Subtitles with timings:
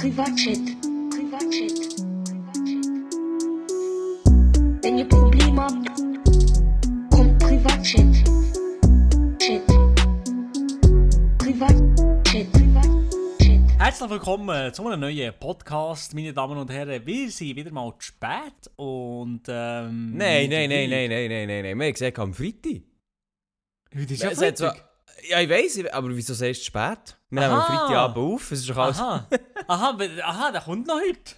[0.00, 0.56] Privatchat.
[1.10, 2.00] Privatchat.
[4.82, 5.90] Wenn ihr Probleme habt,
[7.10, 8.14] kommt Privatchat.
[9.38, 9.66] Chat.
[11.36, 12.50] Privatchat.
[12.50, 13.78] Privatchat.
[13.78, 17.04] Herzlich willkommen zu einem neuen Podcast, meine Damen und Herren.
[17.04, 20.16] Wir sind wieder mal zu spät und ähm...
[20.16, 21.78] Nein, nein, nein, nein, nein, nein, nein, nein.
[21.78, 22.80] Wir haben gesagt, am Freitag.
[23.94, 24.82] Heute ist ja Freitag.
[25.28, 27.18] Ja, ich weiss, aber wieso sagst du spät?
[27.28, 27.62] Wir nehmen am.
[27.62, 28.98] Freitagabend auf, es ist doch alles...
[28.98, 29.28] Aha,
[29.70, 31.34] aha, aha, der kommt noch heute.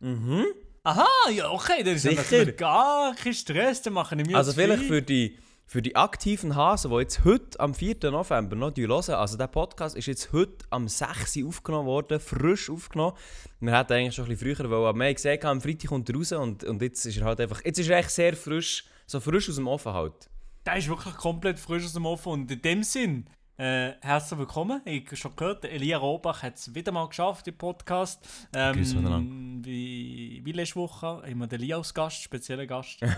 [0.00, 0.44] Mhm.
[0.82, 2.22] Aha, ja, okay, dann ist ja Sicher.
[2.22, 6.56] natürlich gar kein Stress, dann mache ich mir Also vielleicht für die, für die aktiven
[6.56, 8.10] Hasen, die jetzt heute am 4.
[8.10, 11.36] November noch hören, also der Podcast ist jetzt heute am 6.
[11.36, 13.16] Uhr aufgenommen worden, frisch aufgenommen.
[13.60, 16.16] Wir hätten eigentlich schon ein bisschen früher aber wir haben gesagt, am Freitag kommt er
[16.16, 19.20] raus und, und jetzt ist er halt einfach, jetzt ist er echt sehr frisch, so
[19.20, 20.30] frisch aus dem Ofen halt.
[20.64, 23.26] Der ist wirklich komplett frisch aus dem Ofen und in dem Sinn,
[23.60, 24.80] äh, herzlich willkommen.
[24.86, 28.26] Ich habe schon gehört, Elia Robach hat es wieder mal geschafft im Podcast.
[28.52, 29.18] Grüß miteinander.
[29.18, 33.00] Ähm, wie, wie letzte Woche haben wir den Elia als Gast, spezieller Gast.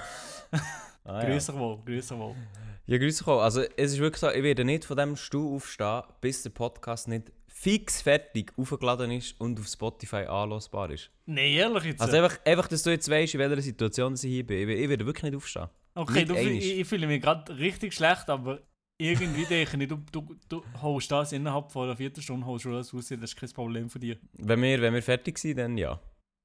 [1.05, 2.37] Ah, Grüß dich wohl, grüß dich wohl.
[2.87, 3.41] Ja, grüß dich auch.
[3.41, 7.09] Also, es ist wirklich so, ich werde nicht von diesem Stuhl aufstehen, bis der Podcast
[7.09, 11.11] nicht fix fertig aufgeladen ist und auf Spotify anlosbar ist.
[11.27, 12.01] Nein, ehrlich jetzt.
[12.01, 14.69] Also einfach, einfach, dass du jetzt weißt, in welcher Situation ich hier bin.
[14.69, 15.67] Ich, ich werde wirklich nicht aufstehen.
[15.97, 18.61] okay, du, ich, ich fühle mich gerade richtig schlecht, aber
[19.03, 22.95] irgendwie denke ich, du, du, du holst das innerhalb von einer Viertelstunde, holst du das
[22.95, 24.17] raus, das ist kein Problem von dir.
[24.35, 25.99] Wenn wir, wenn wir fertig sind, dann ja.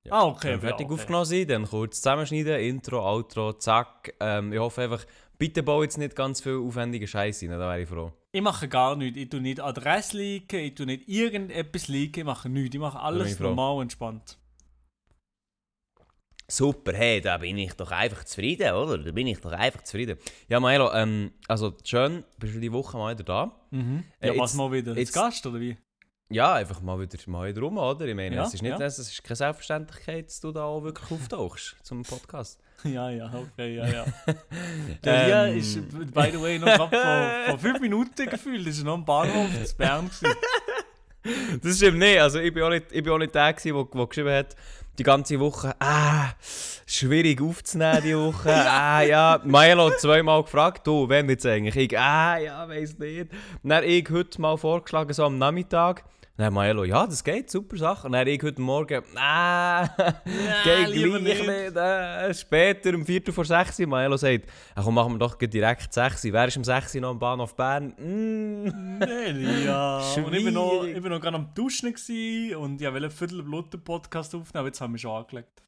[0.05, 0.13] Ja.
[0.13, 0.53] Ah, okay.
[0.53, 1.02] Wenn wir fertig ja, okay.
[1.02, 4.13] aufgenommen sind, dann kurz zusammenschneiden, Intro, Outro, zack.
[4.19, 5.05] Ähm, ich hoffe einfach,
[5.38, 8.11] bitte bau jetzt nicht ganz viel aufwendige Scheiße rein, da wäre ich froh.
[8.31, 9.17] Ich mache gar nichts.
[9.17, 12.75] Ich tue nicht Adresse leaken, ich tue nicht irgendetwas leaken, ich mache nichts.
[12.75, 14.38] Ich mache alles normal und entspannt.
[16.50, 18.98] Super, hey, da bin ich doch einfach zufrieden, oder?
[18.98, 20.17] Da bin ich doch einfach zufrieden.
[20.48, 23.52] Ja, Milo, ähm, also schön, bist du die Woche mal wieder da.
[23.72, 24.06] Mhm.
[24.22, 25.78] Äh, Ja, jetzt- was mal wieder jetzt- Gast, oder wie?
[26.30, 28.06] Ja, einfach mal wieder, mal wieder rum, oder?
[28.06, 28.86] Ich meine, Ja, es, ist nicht, ja.
[28.86, 32.59] es ist keine Selbstverständlichkeit, dass du da auch wirklich auftauchst zum Podcast.
[32.85, 34.06] ja, ja, okay, ja, ja.
[35.03, 35.58] Der Lia Ähm.
[35.58, 35.75] ist,
[36.14, 39.78] by the way, noch vor, vor fünf Minuten gefühlt, ist er noch am Bahnhof in
[39.78, 40.34] Bern gewesen.
[41.62, 42.22] Das stimmt nicht.
[42.22, 44.56] Also ich bin auch nicht, ich bin auch nicht der, der, der geschrieben hat,
[44.97, 46.30] die ganze Woche, ah,
[46.85, 49.40] schwierig aufzunehmen die Woche, ah, ja.
[49.44, 51.75] Milo hat zweimal gefragt, du, wenn jetzt eigentlich?
[51.75, 53.31] Ich, ah, ja, weiss nicht.
[53.63, 56.03] Dann ich heute mal vorgeschlagen, so am Nachmittag.
[56.38, 58.06] Dann Milo, ja, das geht, super Sache.
[58.06, 59.88] Und dann ich heute Morgen, ah,
[60.64, 61.75] geht gleich nicht.
[61.75, 64.46] Äh, später, um Viertel vor sechs, Milo sagt,
[64.76, 66.24] ach komm, machen wir doch direkt sechs.
[66.24, 67.88] Wer ist um sechs noch am Bahnhof Bern?
[67.97, 69.00] Mm.
[69.00, 69.97] Nee, Lia.
[70.16, 70.97] Und ich bin noch, Schwierig.
[70.97, 74.80] ich bin noch gerade am Duschen gewesen und ich wollte einen Viertelblutten-Podcast aufnehmen, aber jetzt
[74.80, 75.64] haben wir schon angelegt.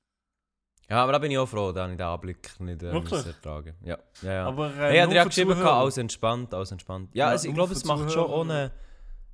[0.88, 3.74] Ja, aber da bin ich auch froh, da habe ich den Anblick nicht äh, ertragen.
[3.84, 4.46] Ja, ja, ja.
[4.46, 7.10] Aber, äh, hey, ja, nur der für hat geschrieben, alles entspannt, alles entspannt.
[7.14, 8.72] Ja, Ja, also, ich glaube, es macht schon ohne...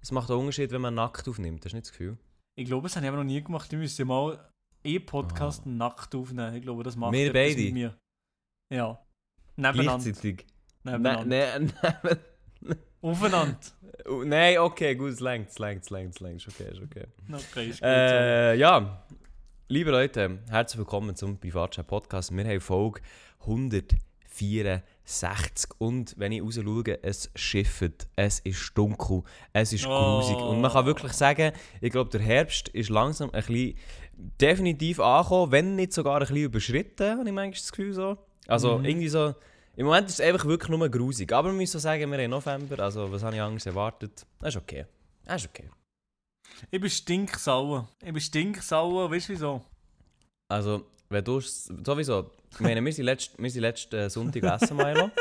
[0.06, 2.16] Es macht einen Unterschied, wenn man nackt aufnimmt, hast du nicht das Gefühl?
[2.56, 3.74] Ich glaube, das habe ich aber noch nie gemacht.
[3.74, 4.38] Ich müsste mal
[4.84, 6.54] eh Podcast nackt aufnehmen.
[6.54, 7.60] Ich glaube, das macht Wir beide?
[7.60, 7.98] mit mir.
[8.72, 9.04] Ja.
[9.56, 10.04] Nebeneinander.
[10.04, 10.46] Gleichzeitig.
[10.84, 11.60] Nebeneinander.
[11.60, 12.18] Nein, nein,
[13.02, 13.58] Aufeinander.
[14.26, 17.08] nein, okay, gut, es längt, es längt, es längt, es längt, ist okay, ist okay.
[17.28, 17.88] Okay, ist gut.
[17.88, 19.08] Äh, ja,
[19.70, 22.32] liebe Leute, herzlich willkommen zum Privatchat Podcast.
[22.32, 23.02] Wir haben Folge
[25.06, 29.24] 164 und wenn ich raus schaue, es schifft, es ist dunkel,
[29.54, 29.96] es ist Oh.
[30.18, 31.52] grusig und man kann wirklich sagen,
[31.82, 33.78] ich glaube, der Herbst ist langsam ein bisschen
[34.42, 38.18] definitiv angekommen, wenn nicht sogar ein bisschen überschritten, habe ich manchmal das Gefühl so.
[38.48, 38.86] Also Mhm.
[38.86, 39.36] irgendwie so,
[39.76, 42.80] im Moment ist es einfach wirklich nur grusig, aber wir müssen sagen, wir haben November,
[42.84, 44.86] also was habe ich Angst erwartet, das ist okay,
[45.26, 45.70] das ist okay.
[46.72, 47.90] Ich bin stinksauer.
[48.02, 49.12] Ich bin stinksauer.
[49.12, 49.62] Weißt du wieso?
[50.48, 54.78] Also, wenn du sowieso, ich meine, wir sind letzten, wir sind letzten äh, Sonntag essen,
[54.78, 55.12] Milo.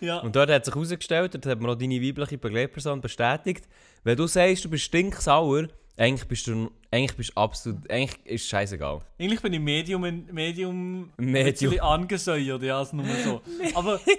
[0.00, 0.18] Ja.
[0.18, 3.64] Und dort hat sich herausgestellt, dort hat mir auch deine weibliche Begleitperson bestätigt,
[4.02, 8.42] wenn du sagst, du bist stinksauer, eigentlich bist du, eigentlich bist du absolut, eigentlich ist
[8.42, 9.00] es scheißegal.
[9.18, 11.12] Eigentlich bin ich Medium, Medium, Medium.
[11.18, 13.40] ein bisschen angesäuert, ja, also nur so.
[13.74, 14.00] Aber.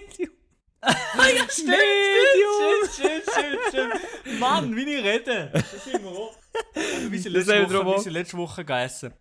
[0.87, 0.93] Ah,
[1.35, 4.39] ja, stimmt, stimmt, stimmt, stimmt, stimmt.
[4.39, 5.49] Mann, wie ich rede.
[5.51, 6.35] Das sind wir auch.
[6.75, 9.13] Also, wir sind letzte wir Woche, sind letzte Woche gegessen.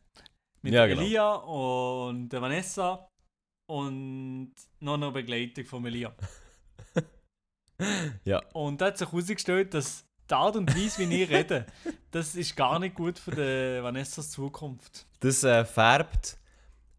[0.65, 1.03] Mit Ja, genau.
[1.03, 3.07] Elia und der Vanessa
[3.67, 6.13] und noch eine Begleitung von Elia.
[8.25, 8.41] Ja.
[8.53, 11.67] Und da hat sich herausgestellt, dass die Art und Weise, wie ich rede,
[12.13, 15.07] das ist gar nicht gut für die Vanessas Zukunft.
[15.19, 16.39] Das äh, färbt,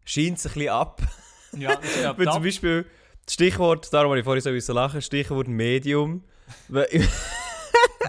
[0.04, 1.02] scheint sich ein bisschen ab.
[1.56, 2.86] Ja, das ist Wenn zum Beispiel
[3.24, 6.22] das Stichwort, darum habe ich vorhin so lachen, Stichwort Medium.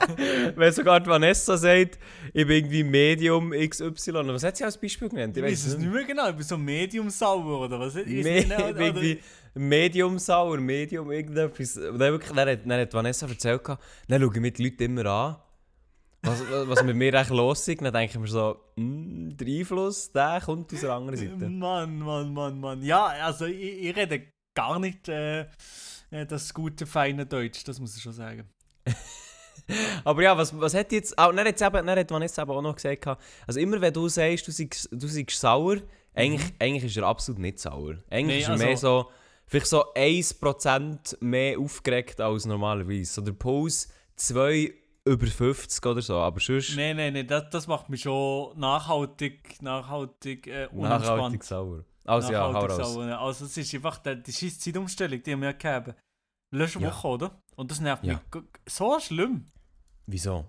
[0.55, 1.99] Wenn sogar die Vanessa sagt,
[2.33, 4.13] ich bin irgendwie Medium XY.
[4.27, 5.35] Was hat sie als Beispiel genannt?
[5.37, 7.95] Ich weiß es nicht mehr genau, ich bin so medium sauer oder was?
[7.95, 9.19] Ich Me nicht, oder- irgendwie
[9.55, 11.77] Medium sauer, Medium irgendetwas.
[11.77, 13.61] Und dann, wirklich, dann, hat, dann hat Vanessa erzählt,
[14.07, 15.35] dann schauen mich die Leute immer an.
[16.21, 20.11] was, was mit mir echt los ist, dann denke ich mir so, mm, der Einfluss,
[20.11, 21.49] der kommt aus der anderen Seite.
[21.49, 22.81] Mann, Mann, Mann, Mann.
[22.83, 24.23] Ja, also ich, ich rede
[24.53, 25.45] gar nicht äh,
[26.27, 28.43] das gute, feine Deutsch, das muss ich schon sagen.
[30.03, 32.61] Aber ja, was, was hat jetzt, auch, dann hat, eben, dann hat Vanessa eben auch
[32.61, 33.05] noch gesagt,
[33.45, 35.77] also immer wenn du sagst, du seist, du seist sauer,
[36.13, 37.95] eigentlich, eigentlich ist er absolut nicht sauer.
[38.09, 38.27] Eigentlich Mhm.
[38.27, 39.11] Nee, ist er also- mehr so,
[39.45, 43.11] vielleicht so 1% mehr aufgeregt als normalerweise.
[43.13, 44.73] So der Puls 2
[45.05, 49.61] über 50 oder so, aber sonst Nein, nein, nein, das, das macht mich schon nachhaltig,
[49.61, 51.43] nachhaltig äh, nachhaltig unentspannt.
[51.43, 51.85] sauer.
[52.05, 52.93] Also ja, hau Nachhaltig raus.
[52.93, 53.19] sauer.
[53.19, 55.93] Also es ist einfach die, die scheiß Zeitumstellung, die wir gegeben
[56.51, 56.87] Letzte Ja.
[56.89, 57.41] Woche, oder?
[57.57, 58.21] Und das nervt Ja.
[58.33, 59.45] mich so schlimm.
[60.07, 60.45] Wieso?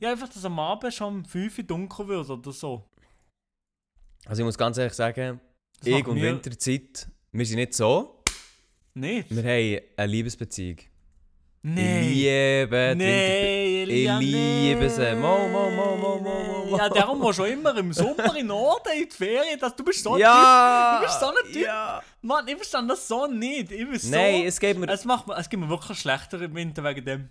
[0.00, 2.84] Ja, einfach, dass am Abend schon um 5 Uhr dunkel wird oder so.
[4.26, 5.40] Also ich muss ganz ehrlich sagen,
[5.78, 8.22] Das ich und mir Winterzeit, wir sind nicht so.
[8.94, 9.30] Nicht.
[9.30, 10.78] Wir haben eine Liebesbeziehung.
[11.62, 12.04] Nein.
[12.04, 15.00] Ich liebe Winter- Nee, Ich liebe sie.
[15.02, 15.14] nee.
[15.16, 16.76] Mo, mo, mo, mo, mo, mo.
[16.78, 19.58] Ja, darum musst du immer im Sommer in Norden in die Ferien.
[19.58, 20.98] Das, du bist so ein Ja!
[21.00, 21.62] Du bist so ein Typ.
[21.64, 21.98] Ja!
[22.00, 22.08] Typ.
[22.22, 23.72] Mann, ich verstehe das so nicht.
[23.72, 24.10] Ich bin so...
[24.10, 24.88] Nein, es geht mir...
[24.88, 27.30] es, macht es gibt mir wirklich schlechter im Winter wegen dem.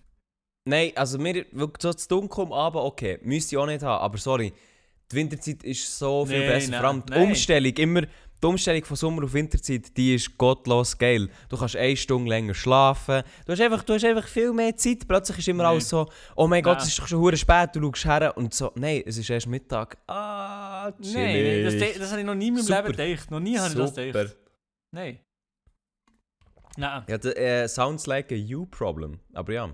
[0.66, 1.46] Nein, also mir...
[1.52, 3.20] Wirklich so zu dunkel am Abend, okay.
[3.22, 4.52] Müsste ich auch nicht haben, aber sorry.
[5.12, 6.72] Die Winterzeit ist so viel Nein, besser.
[6.72, 7.28] nein, Vor allem die nein.
[7.28, 8.02] Umstellung, immer...
[8.44, 11.30] Die Umstellung von Sommer auf Winterzeit, die ist gottlos geil.
[11.50, 13.24] Du kannst eine Stunde länger schlafen.
[13.46, 15.08] Du hast einfach, du hast einfach viel mehr Zeit.
[15.08, 15.72] Plötzlich ist immer Nein.
[15.72, 18.54] alles so, oh mein Gott, es ist doch schon hure spät, du schaust her und
[18.54, 19.98] so, nein, es ist erst Mittag.
[20.08, 21.98] Ah, Nein, nein das, chillig.
[21.98, 22.84] das habe ich noch nie in meinem Super.
[22.84, 23.32] Leben gedacht.
[23.32, 24.38] Noch nie habe ich das gedacht.
[24.92, 25.20] Nein.
[26.78, 27.04] Nein.
[27.08, 29.22] Ja, das äh, sounds like a you problem.
[29.34, 29.70] Aber ja.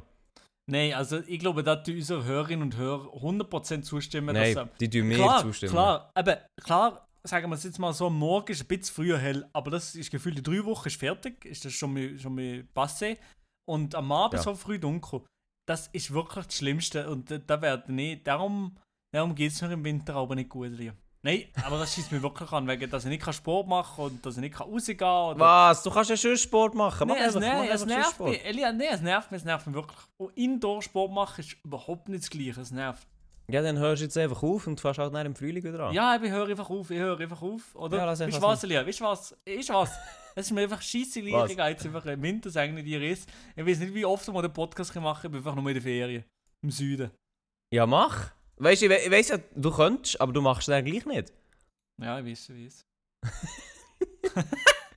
[0.70, 4.36] Nein, also ich glaube, dass die unsere Hörerinnen und Hörer 100% zustimmen.
[4.36, 5.72] Nein, dass, die tun mir klar, zustimmen.
[5.72, 9.50] Klar, aber klar, sagen wir es jetzt mal so, morgen ist ein bisschen früher hell,
[9.54, 12.64] aber das ist gefühlt in drei Wochen ist fertig, ist das schon mal, schon mal
[12.76, 13.18] passé.
[13.68, 14.44] Und am Abend Ja.
[14.44, 15.22] so früh dunkel,
[15.68, 18.78] das ist wirklich das Schlimmste und da, da werden nicht, darum,
[19.14, 20.72] darum geht es mir im Winter aber nicht gut.
[20.72, 20.96] Liam.
[21.24, 24.26] Nein, aber das schießt mich wirklich an, wegen, dass ich nicht Sport machen kann und
[24.26, 25.40] dass ich nicht rausgehen kann.
[25.40, 25.84] Was?
[25.84, 27.08] Du kannst ja schon Sport machen.
[27.08, 28.46] Mach Nein, es, einfach, nein, mach es nervt mich.
[28.46, 30.00] Elia, nein, es nervt mich, es nervt mich wirklich.
[30.18, 33.08] Und Indoor-Sport machen ist überhaupt nicht das Gleiche, es nervt.
[33.52, 35.94] Ja, dann hörst du jetzt einfach auf und fährst halt nach im Frühling wieder an.
[35.94, 37.76] Ja, ich höre einfach auf, ich höre einfach auf.
[37.76, 37.98] Oder?
[37.98, 38.88] Ja, weißt du was, Elia?
[38.88, 39.38] Weißt du was?
[39.46, 39.92] Weißt du was?
[40.34, 43.30] Es ist mir einfach scheisse jetzt einfach im Winter sagen, nicht ihr ist.
[43.56, 45.84] Ich weiß nicht, wie oft mal den Podcast machen ich bin einfach nur in der
[45.84, 46.24] Ferien.
[46.64, 47.12] Im Süden.
[47.74, 48.32] Ja, mach.
[48.58, 51.06] Weißt du, ich, we ich weiss ja, du könntest, aber du machst es dann gleich
[51.06, 51.32] nicht.
[52.02, 52.86] Ja, ich weiß, ich weiß.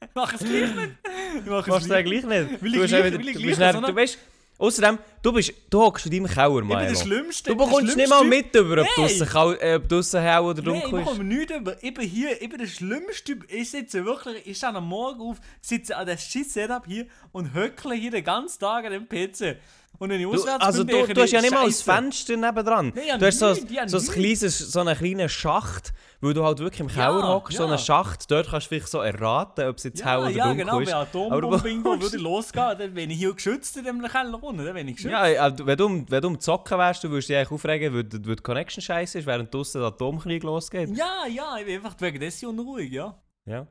[0.08, 0.92] ich mache es gleich nicht.
[1.38, 2.28] Ich Du machst es gleich nicht.
[2.28, 4.18] Weil du ich gleich- wieder- weil ich du bist dann- so du weißt,
[4.58, 6.94] außerdem, du bist, du hockst in deinem Keller, Ich bin der.
[6.94, 7.50] Schlimmste.
[7.50, 9.18] Du bekommst nicht mal mit, über, ob Nein.
[9.18, 11.04] draussen äh, draussen hell oder ich dunkel ist.
[11.06, 11.82] bekomme nichts über.
[11.82, 13.52] Ich bin hier, ich bin der schlimmste Typ.
[13.52, 17.52] Ich sitze wirklich, ich stehe am Morgen auf, sitze an der scheiß Setup hier und
[17.54, 19.56] höckle hier den ganzen Tag an dem PC.
[19.98, 21.70] Und wenn ich Du, auswärts also du, du hast ja ich, nicht mal ein.
[21.72, 22.92] Fenster nebendran.
[22.94, 26.34] Nein, ja du hast so, nichts, ja so, ein kleines, so einen kleinen Schacht, weil
[26.34, 27.68] du halt wirklich im Ja, Keller hockst, so ja.
[27.68, 28.28] einen Schacht.
[28.30, 30.80] Dort kannst du vielleicht so erraten, ob es jetzt hell Ja, oder ja dunkel genau,
[30.80, 30.86] ist.
[30.88, 34.02] wenn Aber du Atombombe irgendwo bekommst- würde losgehen, dann bin ich hier geschützt in dem
[34.02, 35.12] Keller unten, dann bin ich geschützt.
[35.12, 38.26] Ja, also, wenn, du, wenn du am Zocken wärst, du würdest dich eigentlich aufregen, weil,
[38.26, 40.90] weil die Connection scheiße ist, während draussen der Atomkrieg losgeht.
[40.96, 43.16] ja, ja, ich bin einfach wegen dessen unruhig, ja.
[43.46, 43.66] Ja,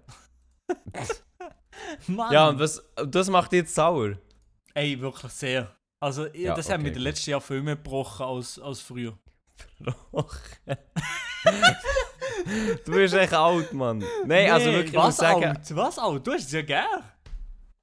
[2.08, 2.32] Mann.
[2.32, 4.14] ja und was, das macht dich jetzt sauer.
[4.74, 5.76] Ey, wirklich sehr.
[6.04, 9.18] Also, Ja, das okay, mir in den letzten Jahren viel mehr gebrochen als, als früher.
[9.80, 10.36] Doch.
[12.86, 14.04] du bist echt alt, Mann.
[14.26, 15.46] Nein, also Nee, wirklich, ich was sagen...
[15.46, 15.76] alt?
[15.76, 16.28] Was alt?
[16.28, 17.04] Du hast es ja gern.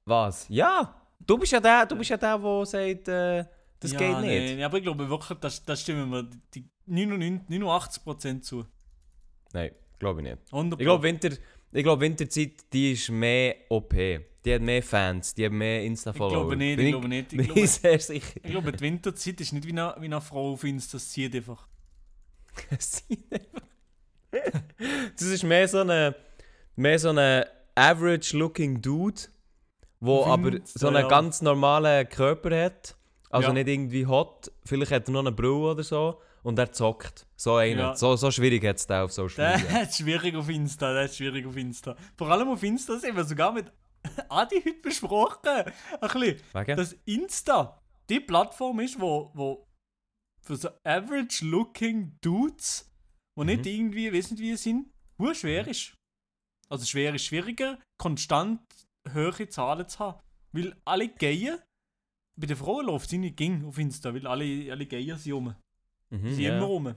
[0.05, 0.45] Was?
[0.49, 0.95] Ja!
[1.19, 3.43] Du bist ja der, du bist ja der, der sagt, äh,
[3.79, 4.55] das ja, geht nicht.
[4.55, 8.65] Nee, aber ich glaube wirklich, das, das stimmen mir die 99, 89% zu.
[9.51, 10.37] Nein, glaube ich nicht.
[10.51, 11.29] 100 Ich glaube, Winter,
[11.71, 13.95] ich glaub, Winterzeit, die ist mehr OP.
[14.43, 16.31] Die hat mehr Fans, die hat mehr Insta-Follower.
[16.31, 17.31] Ich glaube nicht, Bin ich glaube nicht.
[17.33, 18.39] Ich bin glaube- ich sehr sicher.
[18.43, 21.35] Ich glaube, die Winterzeit ist nicht wie eine, wie eine Frau auf Insta, das zieht
[21.35, 21.67] einfach.
[24.31, 26.15] das ist mehr so eine,
[26.75, 29.21] mehr so eine average-looking Dude,
[29.99, 31.07] wo Auf aber so einen ja.
[31.07, 32.95] ganz normalen Körper hat.
[33.29, 33.53] Also Ja.
[33.53, 34.51] nicht irgendwie hot.
[34.65, 36.19] Vielleicht hat er noch eine Brille oder so.
[36.43, 37.27] Und er zockt.
[37.35, 37.79] So einer.
[37.81, 37.95] Ja.
[37.95, 39.79] So, so schwierig hat es auf Social Media.
[39.81, 41.95] Das ist schwierig auf Insta, das ist schwierig auf Insta.
[42.17, 43.71] Vor allem auf Insta haben wir sogar mit
[44.29, 45.47] Adi heute besprochen.
[45.47, 46.41] Ein bisschen.
[46.53, 46.77] Wegen?
[46.77, 49.67] Dass Insta die Plattform ist, wo, wo
[50.41, 52.91] für so average looking Dudes,
[53.37, 53.71] die nicht Mhm.
[53.71, 55.93] irgendwie, wissen wie sie sind, hure schwer ist.
[56.69, 58.61] Also schwer ist schwieriger, konstant
[59.13, 60.19] hohe Zahlen zu haben.
[60.51, 61.59] Weil alle Geier,
[62.37, 65.55] bei den Frauen läuft es nicht ging auf Insta, weil alle, alle Geier sind rum.
[66.09, 66.57] Mhm, sind ja.
[66.57, 66.95] immer rum.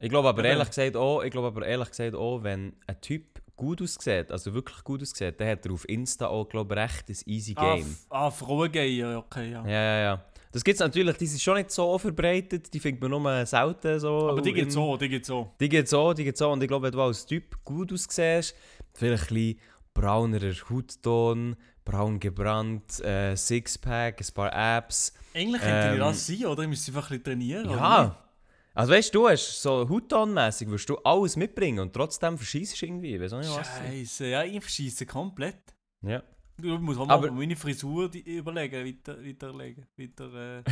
[0.00, 0.50] Ich glaube aber Eben.
[0.50, 4.52] ehrlich gesagt auch, ich glaube aber ehrlich gesagt auch, wenn ein Typ gut aussieht, also
[4.54, 7.74] wirklich gut aussieht, dann hat er auf Insta auch, glaube ich, recht ein easy Ah,
[7.76, 7.86] Game.
[7.86, 9.64] f- ah Frauengeier, okay, ja.
[9.64, 10.24] ja, ja, ja.
[10.52, 13.98] Das gibt es natürlich, die sind schon nicht so verbreitet, die findet man nur selten
[13.98, 14.30] so.
[14.30, 15.50] Aber die geht so, die geht so.
[15.58, 16.50] Die geht so, die geht so.
[16.52, 18.54] Und ich glaube, wenn du als Typ gut aussiehst,
[18.92, 19.58] vielleicht ein bisschen
[19.94, 25.12] braunerer Hautton, braun gebrannt, äh, Sixpack, ein paar Abs.
[25.34, 26.62] Eigentlich könnte Ähm, das sein, oder?
[26.62, 27.70] Ich müsste einfach ein bisschen trainieren.
[27.70, 28.23] Ja.
[28.76, 33.20] Also weißt du, hast so Hauttonmässig, wirst du alles mitbringen und trotzdem verschießt irgendwie.
[33.20, 33.68] Weißt du nicht was?
[33.68, 35.74] Scheiße, ja, ich verschieße komplett.
[36.04, 36.22] Ja.
[36.58, 39.86] Ich muss auch mal meine Frisur überlegen, weiter, weiterlegen.
[39.96, 40.62] Weiter, äh,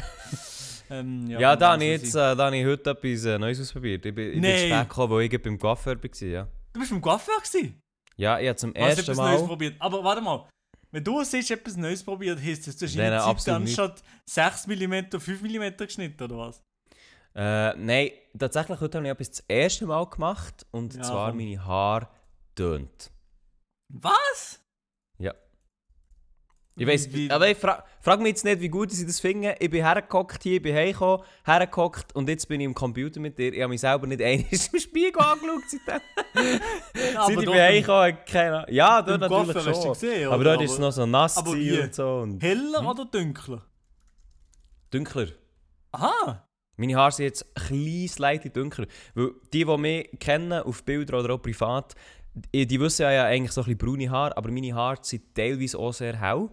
[0.91, 3.61] ähm, ja, Ja, da habe ich jetzt äh, da habe ich heute etwas äh, Neues
[3.61, 4.05] ausprobiert.
[4.07, 6.29] Ich bin, ich bin zu spät gekommen, weil ich beim Coiffeur war.
[6.29, 7.81] Ja, Du bist beim Coiffeur gewesen?
[8.17, 9.47] ja ich habe zum Du hast ersten etwas Neues Mal...
[9.47, 9.77] probiert.
[9.79, 10.49] Aber warte mal.
[10.91, 14.67] Wenn du siehst, etwas Neues probiert, heisst das, du hast in der Zeit anstatt 6
[14.67, 16.63] mm 5 mm geschnitten, oder was?
[17.35, 21.65] Äh, nein, tatsächlich heute habe ich etwas das erste Mal gemacht und Ja, zwar meine
[21.65, 22.09] Haare
[22.55, 23.11] tönt.
[23.89, 24.61] Was?
[25.19, 25.33] Ja.
[26.77, 29.55] Ich weiß, aber ich fra frag mich jetzt nicht, wie gut sie das finden.
[29.61, 33.39] Ich bin hergehockt hier, ich bin heimgekommen, hergehockt und jetzt bin ich im Computer mit
[33.39, 33.53] dir.
[33.53, 36.01] Ich habe mich selber nicht einmal im Spiegel angeschaut seitdem.
[37.17, 38.75] Aber Seit ich bin heimgekommen, keine Ahnung.
[38.75, 39.93] Ja, dort natürlich du schon.
[39.93, 42.19] gesehen, aber dort ist es noch so nass aber und so.
[42.21, 43.63] Und Heller oder dunkler?
[44.91, 45.29] dunkler.
[45.93, 46.47] Aha!
[46.83, 48.87] Meine Haare sind jetzt ein kleines Leid dunkler.
[49.15, 51.95] Weil die, die mich kennen, auf Bildern oder auch privat,
[52.35, 55.79] die, die wissen ja eigentlich so ein bisschen braune Haare, aber meine Haare sind teilweise
[55.79, 56.49] auch sehr hell.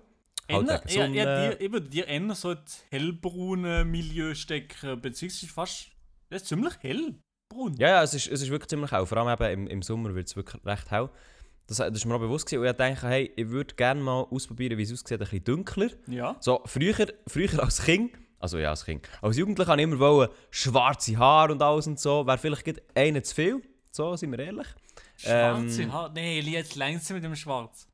[0.51, 5.88] Halt ja, ja, dir, ich würde dir eher so ins hellbraune Milieu stecken, beziehungsweise fast.
[6.29, 7.75] Das ist ziemlich hellbraun.
[7.77, 9.05] Ja, ja, es ist, es ist wirklich ziemlich hell.
[9.07, 11.09] Vor allem eben im, im Sommer wird es wirklich recht hell.
[11.65, 12.62] Das, das ist mir auch bewusst gewesen.
[12.62, 15.89] Und ich dachte, hey, ich würde gerne mal ausprobieren, wie es aussieht, ein bisschen dunkler.
[16.07, 16.36] Ja.
[16.39, 20.29] So, früher, früher als Kind, also ja, als Kind, als Jugendlicher habe ich immer wollen,
[20.50, 22.25] schwarze Haare und alles und so.
[22.25, 24.67] Wäre vielleicht einen zu viel, so sind wir ehrlich.
[25.17, 26.13] Schwarze Ähm, Haare.
[26.13, 27.88] Nee, jetzt langsam mit dem Schwarz.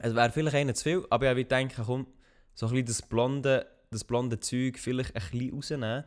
[0.00, 2.06] Es wäre vielleicht einer zu viel, aber ich gedacht, komm,
[2.54, 6.04] so ein bisschen das blonde, das blonde Zeug vielleicht ein bisschen rausnehmen.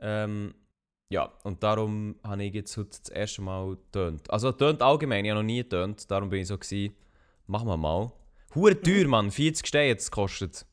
[0.00, 0.54] Ähm,
[1.10, 4.30] ja, und darum habe ich jetzt heute das erste Mal getönt.
[4.30, 6.94] Also tönt allgemein, ich habe noch nie getönt, darum bin ich so gewesen,
[7.46, 8.10] machen wir mal.
[8.54, 10.64] Hure teuer, Mann, 40 Steine jetzt kostet.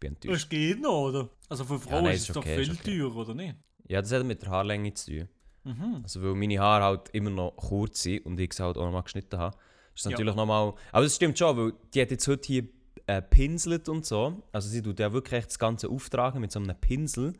[0.00, 0.44] Bin enttäuscht.
[0.44, 1.28] Das geht noch, oder?
[1.48, 2.98] Also für Frauen nein, ist es okay, doch viel okay.
[2.98, 3.56] teurer, oder nicht?
[3.88, 5.28] Ja, das hat mit der Haarlänge zu tun.
[5.64, 6.00] Mhm.
[6.02, 8.92] Also weil meine Haare halt immer noch kurz sind und ich sie halt auch noch
[8.92, 9.56] mal geschnitten habe,
[9.94, 10.10] ist Ja.
[10.12, 10.74] natürlich noch mal...
[10.92, 12.68] Aber das stimmt schon, weil die hat jetzt heute hier
[13.06, 14.42] äh, pinselt und so.
[14.52, 17.32] Also sie tut ja wirklich das Ganze auftragen mit so einem Pinsel.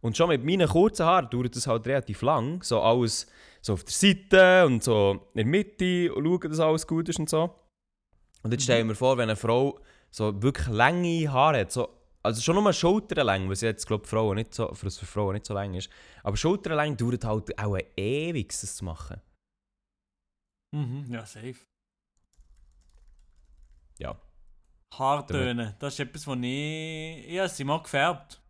[0.00, 2.62] Und schon mit meinen kurzen Haaren dauert das halt relativ lang.
[2.62, 3.26] So alles
[3.62, 7.18] so auf der Seite und so in der Mitte und schauen, dass alles gut ist
[7.18, 7.54] und so.
[8.42, 9.80] Und jetzt stell ich mir vor, wenn eine Frau
[10.14, 11.88] so wirklich lange Haare hat, so,
[12.22, 15.54] also schon nur Schulterlänge, was jetzt glaube Frauen nicht so, für, für Frauen nicht so
[15.54, 15.90] lang ist.
[16.22, 19.20] Aber Schulterlänge dauert halt auch ewig, das zu machen.
[20.72, 21.06] Mhm.
[21.08, 21.56] Ja, safe.
[23.98, 24.16] Ja.
[24.96, 27.30] Haartöne, das ist etwas, was ich.
[27.32, 28.40] Ja, sie mal gefärbt.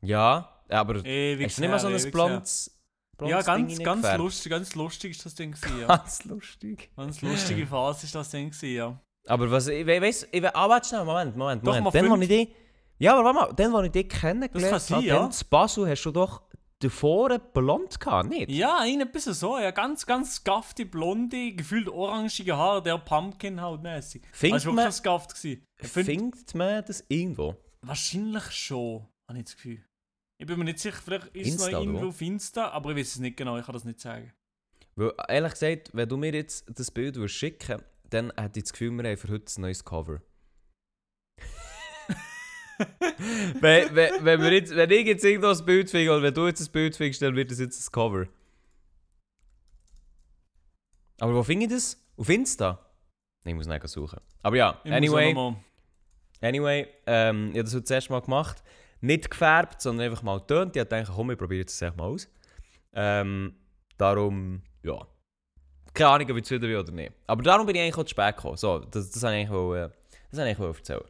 [0.00, 2.76] Ja, aber Ewig hast du nicht mal so ein blondes.
[3.22, 5.86] Ja, ganz, ganz lustig, ganz lustig ist das Ding gewesen, ja.
[5.96, 6.90] Ganz lustig.
[6.96, 9.00] ganz lustige Phase ist das Ding gewesen, ja.
[9.26, 11.84] Aber was, ich we- weiss, ich we- ah, warte schnell, Moment, Moment, Doch, Moment.
[11.94, 12.48] mal Dann, wo ich dich,
[12.98, 15.18] ja, aber warte mal, dann, wo ich dich kennengelernt habe, sein, ja.
[15.18, 16.42] dann zu Basel, hast du doch
[16.78, 18.50] davor blond gehabt, nicht?
[18.50, 24.22] Ja, ein bisschen so, ja, ganz, ganz skafte, blonde, gefühlt orangige Haare, der Pumpkin-Haut mäßig.
[24.32, 25.36] Findet Also man- skaft
[25.80, 27.56] Findet man das irgendwo?
[27.82, 29.84] wahrscheinlich schon, habe ich das Gefühl.
[30.38, 32.90] Ich bin mir nicht sicher, vielleicht ist es Insta, noch oder irgendwo auf Insta, aber
[32.90, 34.32] ich weiß es nicht genau, ich kann das nicht sagen.
[34.96, 38.72] Weil, ehrlich gesagt, wenn du mir jetzt das Bild würdest schicken dann hätte ich das
[38.72, 40.20] Gefühl, wir haben für heute ein neues Cover.
[43.60, 46.46] wenn, wenn, wenn, wir jetzt, wenn ich jetzt irgendwo ein Bild finde, oder wenn du
[46.46, 48.26] jetzt ein Bild findest, dann wird das jetzt das Cover.
[51.18, 52.02] Aber wo finde ich das?
[52.16, 52.78] Auf Insta?
[53.44, 54.20] Nein, ich muss nicht suchen.
[54.42, 55.34] Aber ja, Ich anyway,
[56.40, 58.62] anyway ähm, ich habe das heute das erste Mal gemacht.
[59.00, 60.76] Nicht gefärbt, sondern einfach mal getönt.
[60.76, 62.28] Ich dachte, komm, ich probiere das einfach mal aus.
[62.92, 63.54] Ähm,
[63.98, 65.06] darum, ja.
[65.96, 67.12] Keine Ahnung, ob ich es wieder will oder nicht.
[67.26, 68.56] Aber darum bin ich eigentlich auch zu spät gekommen.
[68.58, 69.90] So, das, das habe ich eigentlich wollen,
[70.30, 71.04] das habe ich eigentlich erzählen.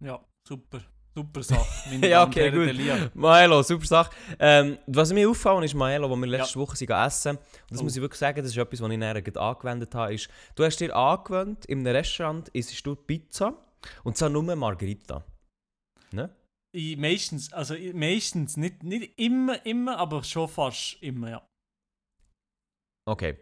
[0.00, 0.80] Ja, super.
[1.14, 1.66] Super Sache.
[1.90, 3.14] meine Ja, okay, gut.
[3.14, 4.10] Maelo, super Sache.
[4.38, 7.84] Ähm, was mir auffallen ist, Maelo, wo wir letzte Woche sind essen, und das Oh.
[7.84, 10.76] muss ich wirklich sagen, das ist etwas, was ich gerade angewendet habe, ist, du hast
[10.76, 13.54] dir angewöhnt, in einem Restaurant isst du Pizza
[14.04, 15.24] und zwar nur Margarita.
[16.12, 16.30] Ne?
[16.72, 21.48] Ich, meistens, also ich, meistens, nicht, nicht immer, immer, aber schon fast immer, ja.
[23.06, 23.36] Okay.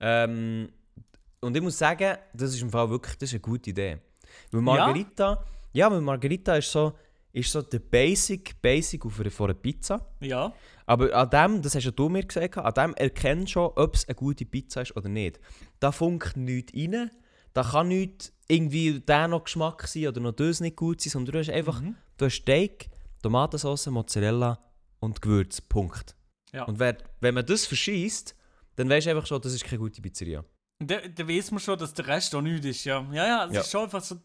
[0.00, 0.68] Ähm,
[1.40, 3.98] und ich muss sagen, das ist im Fall wirklich das ist eine gute Idee.
[4.50, 6.92] Weil Margarita, ja, weil Margarita ist so,
[7.32, 10.06] ist so der Basic, Basic auf einer, von einer Pizza.
[10.20, 10.52] Ja,
[10.86, 13.94] Aber an dem, das hast ja du mir gesagt, an dem erkennst du schon, ob
[13.94, 15.38] es eine gute Pizza ist oder nicht.
[15.80, 17.10] Da funkt nichts rein,
[17.52, 21.32] da kann nicht irgendwie der noch Geschmack sein oder noch das nicht gut sein, sondern
[21.32, 21.96] du hast einfach, Mhm.
[22.16, 22.88] du hast Steak,
[23.22, 24.58] Tomatensauce, Mozzarella
[25.00, 26.16] und Gewürz, Punkt.
[26.52, 26.64] Ja.
[26.64, 28.34] Und wer, wenn man das verschießt,
[28.76, 30.44] dann weißt du einfach schon, das ist keine gute Pizzeria.
[30.78, 33.00] Da, da weiß man schon, dass der Rest auch nichts ist, ja.
[33.12, 33.60] Ja, ja, das Ja.
[33.60, 34.16] ist schon einfach so.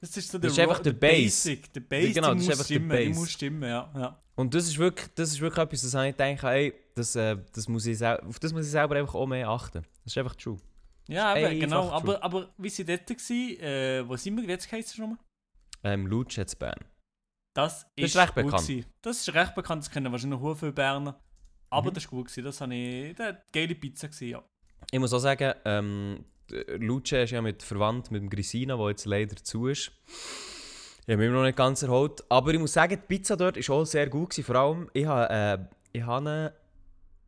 [0.00, 1.22] Das ist so Das ist einfach der Base.
[1.50, 1.72] Basic.
[1.72, 2.90] Der Base, Genau, das ist einfach der stimmen.
[2.96, 3.18] Die Base.
[3.20, 3.90] muss stimmen, ja.
[3.96, 4.22] ja.
[4.34, 7.68] Und das ist wirklich, das ist wirklich etwas, das ich gedacht, ey, das, äh, das
[7.68, 9.82] muss ich auf das muss ich selber einfach auch mehr achten.
[10.04, 10.58] Das ist einfach true.
[11.08, 11.82] Ja, einfach genau.
[11.88, 11.92] true.
[11.92, 13.36] Aber, aber wie sie dort war,
[13.66, 15.18] äh, wo sind wir jetzt geheißen schon mal?
[15.84, 16.78] Ähm, Lutsch jetzt Bern.
[17.54, 18.66] Das ist, ist recht bekannt.
[18.66, 18.84] gewesen.
[19.00, 21.18] Das ist recht bekannt, das kennen wahrscheinlich noch viele Berner.
[21.76, 21.94] Aber Mhm.
[21.94, 22.44] das war gut, gewesen.
[22.44, 23.14] das war eine
[23.52, 24.42] geile Pizza, gewesen, ja.
[24.90, 26.24] Ich muss auch sagen, ähm,
[26.78, 29.90] Luce ist ja mit verwandt mit dem Grisina, der jetzt leider zu ist.
[31.06, 32.22] Ich habe mich noch nicht ganz erholt.
[32.28, 34.30] Aber ich muss sagen, die Pizza dort war auch sehr gut.
[34.30, 34.44] Gewesen.
[34.44, 35.58] Vor allem, ich habe, äh,
[35.92, 36.52] ich habe eine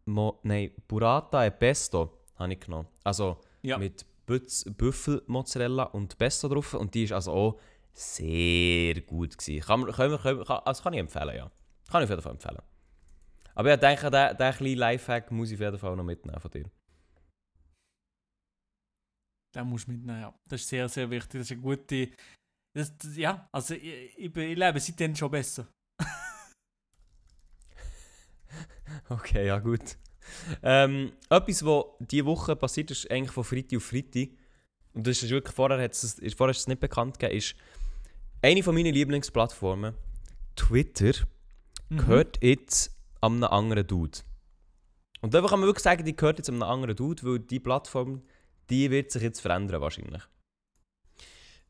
[0.06, 2.88] Mo nein, Burrata e Pesto habe ich genommen.
[3.04, 3.76] Also Ja.
[3.78, 6.74] mit Bütz, Büffelmozzarella und Pesto drauf.
[6.74, 7.60] Und die ist also auch
[7.92, 9.36] sehr gut.
[9.36, 9.60] Gewesen.
[9.66, 11.50] Kann, man- können wir, können, also kann ich empfehlen, ja.
[11.90, 12.58] Kann ich auf jeden Fall empfehlen.
[13.58, 16.50] Aber ich denke, diesen der kleine Lifehack muss ich auf jeden Fall noch mitnehmen von
[16.50, 16.70] dir.
[19.54, 20.34] Den musst du mitnehmen, ja.
[20.48, 21.40] Das ist sehr, sehr wichtig.
[21.40, 22.10] Das ist eine gute.
[22.76, 25.66] Das, das, ja, also ich, ich, ich lebe seitdem schon besser.
[29.10, 29.96] Okay, ja gut.
[30.62, 34.28] Ähm, etwas, was diese Woche passiert ist, eigentlich von Freitag auf Freitag,
[34.94, 37.54] und das ist wirklich vorher, hat's es, ist, vorher ist es nicht bekannt gegeben, ist
[38.42, 39.94] eine von meinen Lieblingsplattformen,
[40.56, 41.12] Twitter,
[41.90, 41.98] Mhm.
[41.98, 44.18] gehört jetzt an einen anderen Dude.
[45.20, 47.60] Und da kann man wirklich sagen, die gehört jetzt an einen anderen Dude, weil die
[47.60, 48.22] Plattform,
[48.70, 50.22] die wird sich jetzt verändern wahrscheinlich.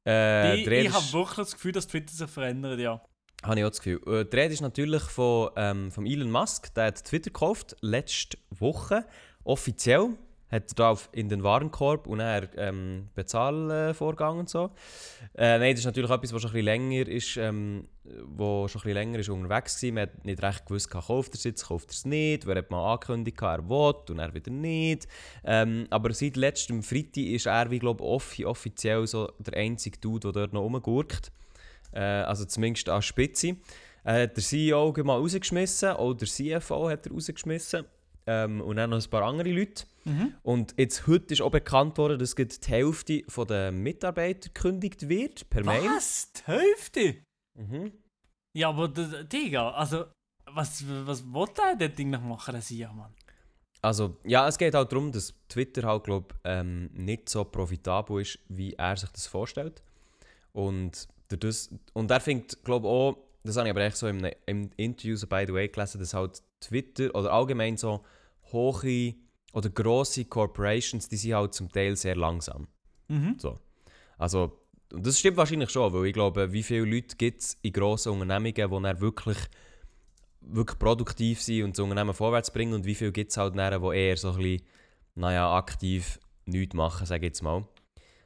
[0.07, 3.02] Äh, ich die ich habe wirklich das Gefühl, dass Twitter sich verändert, ja.
[3.43, 4.00] Habe ich auch das Gefühl.
[4.07, 6.75] Äh, Die Rede ist natürlich von, ähm, von Elon Musk.
[6.75, 9.07] Der hat Twitter gekauft, letzte Woche.
[9.45, 10.17] Offiziell
[10.50, 14.71] hat er da auf, in den Warenkorb und dann ähm, Bezahlvorgang und so.
[15.37, 17.88] Äh, nein, das ist natürlich etwas, was schon ein bisschen länger ist, ähm,
[18.25, 19.93] wo schon ein bisschen länger ist unterwegs war.
[19.93, 22.47] Man hat nicht recht gewusst, kauft er es jetzt, kauft er es nicht.
[22.47, 25.06] Wer hat mal angekündigt, er will und er wieder nicht.
[25.45, 30.32] Ähm, aber seit letztem Freitag ist er, wie glaube offi offiziell so der einzige Dude,
[30.32, 31.30] der dort noch rumgurkt.
[31.93, 33.56] Äh, also zumindest an Spitze.
[34.04, 37.84] Er hat der CEO gleich mal rausgeschmissen, auch der CFO hat er rausgeschmissen.
[38.30, 39.86] Ähm, und dann noch ein paar andere Leute.
[40.04, 40.34] Mhm.
[40.43, 45.64] Und jetzt heute ist auch bekannt worden, dass die Hälfte der Mitarbeiter gekündigt wird, per
[45.64, 45.88] Mail.
[45.97, 46.30] Was?
[46.34, 47.17] Die Hälfte?
[47.58, 47.93] Mhm.
[48.54, 50.04] Ja, aber Digga, also,
[50.45, 53.14] was, was will der dort Ding noch machen, der Sia, Mann?
[53.80, 58.38] Also, ja, es geht halt darum, dass Twitter halt, glaub, ähm, nicht so profitabel ist,
[58.49, 59.82] wie er sich das vorstellt.
[60.52, 64.71] Und, das, und er findet, glaube auch, das habe ich aber echt so im, im
[64.76, 68.04] Interview, so by the way, gelesen, dass halt Twitter oder allgemein so
[68.52, 69.15] hohe
[69.52, 72.69] oder grosse Corporations, die sind halt zum Teil sehr langsam.
[73.08, 73.37] Mhm.
[74.19, 74.58] Also,
[74.93, 78.13] und das stimmt wahrscheinlich schon, weil ich glaube, wie viele Leute gibt es in grossen
[78.13, 79.39] Unternehmungen, die dann wirklich,
[80.41, 83.82] wirklich produktiv sind und das Unternehmen vorwärts bringen und wie viele gibt es halt dann,
[83.82, 84.63] die eher so ein bisschen,
[85.15, 87.67] naja, aktiv nichts machen, sage ich jetzt mal.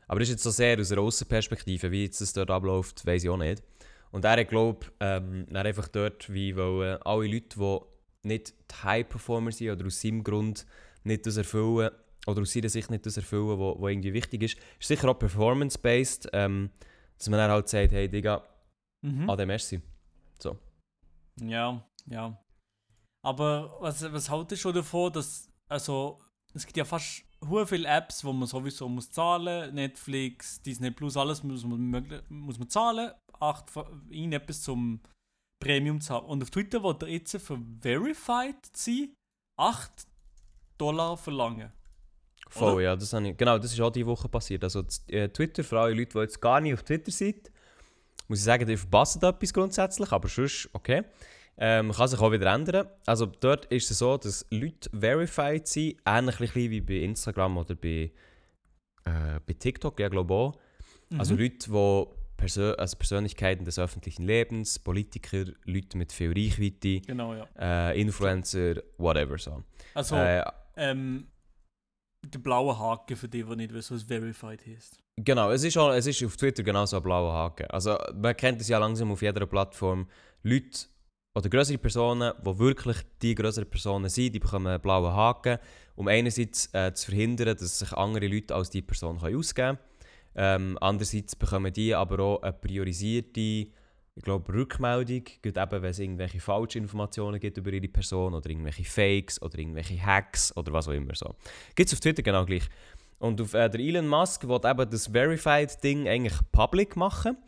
[0.07, 3.25] Aber das ist jetzt so sehr aus einer Aussenperspektive, wie jetzt das dort abläuft, weiß
[3.25, 3.63] ich auch nicht.
[4.11, 7.92] Und er hat, glaube ich, ähm, einfach dort, wie weil, äh, alle Leute, die
[8.25, 10.67] nicht die High-Performer sind oder aus seinem Grund
[11.05, 11.91] nicht das erfüllen,
[12.27, 15.19] oder aus seiner Sicht nicht das erfüllen, was was irgendwie wichtig ist, ist sicher auch
[15.19, 16.71] performance-based, ähm,
[17.19, 18.47] dass man dann halt sagt, hey Digga,
[19.05, 19.29] Mhm.
[19.29, 19.81] ade merci.
[21.41, 22.39] Ja, ja.
[23.25, 26.21] Aber was, was haltest du davon, dass, also,
[26.55, 31.17] es gibt ja fast hure viele Apps, wo man sowieso muss zahlen, Netflix, Disney Plus,
[31.17, 33.65] alles muss man, muss man zahlen, acht,
[34.11, 35.01] in etwas zum
[35.63, 36.27] Premium zu haben.
[36.27, 39.15] Und auf Twitter wird er jetzt für Verified sein,
[39.57, 39.91] 8
[40.77, 41.73] Dollar verlangen.
[42.49, 42.83] Voll, Oder?
[42.83, 44.65] ja, das habe ich, genau, das ist auch diese Woche passiert.
[44.65, 47.51] Also äh, Twitter, für alle Leute, die jetzt gar nicht auf Twitter sind,
[48.29, 51.05] muss ich sagen, die verpassen etwas grundsätzlich, aber sonst okay.
[51.59, 52.89] Ähm, kann sich auch wieder ändern.
[53.07, 57.59] Also dort ist es so, dass Leute verified sind, ähnlich ein bisschen wie bei Instagram
[57.59, 58.11] oder bei,
[59.05, 60.59] äh, bei TikTok, ja glaube auch.
[61.19, 61.41] Also Mhm.
[61.41, 67.47] Leute, die Persö also Persönlichkeiten des öffentlichen Lebens, Politiker, Leute mit viel Reichweite, Genau, ja.
[67.57, 69.63] äh, Influencer, whatever so.
[69.95, 70.43] Also, Äh,
[70.77, 71.29] ähm,
[72.25, 74.99] der blaue Haken für die, die nicht wissen, was Verified heißt.
[75.17, 77.67] Genau, es ist, auch, es ist auf Twitter genauso ein blauer Haken.
[77.71, 80.09] Also man kennt es ja langsam auf jeder Plattform.
[80.43, 80.87] Leute
[81.37, 85.59] oder größere Personen, die wirklich die größeren Personen sind, die bekommen einen blauen Haken,
[85.95, 89.92] um einerseits äh, zu verhindern, dass sich andere Leute als die Person können ausgeben können.
[90.35, 93.69] Ähm, andererseits bekommen die aber auch eine priorisierte
[94.15, 98.51] ich glaube, Rückmeldung, gerade eben, wenn es irgendwelche falschen Informationen gibt über ihre Person oder
[98.51, 101.35] irgendwelche Fakes oder irgendwelche Hacks oder was auch immer so.
[101.75, 102.69] Gibt es auf Twitter genau gleich.
[103.19, 107.39] Und auf, äh, der Elon Musk will eben das Verified-Ding eigentlich public machen,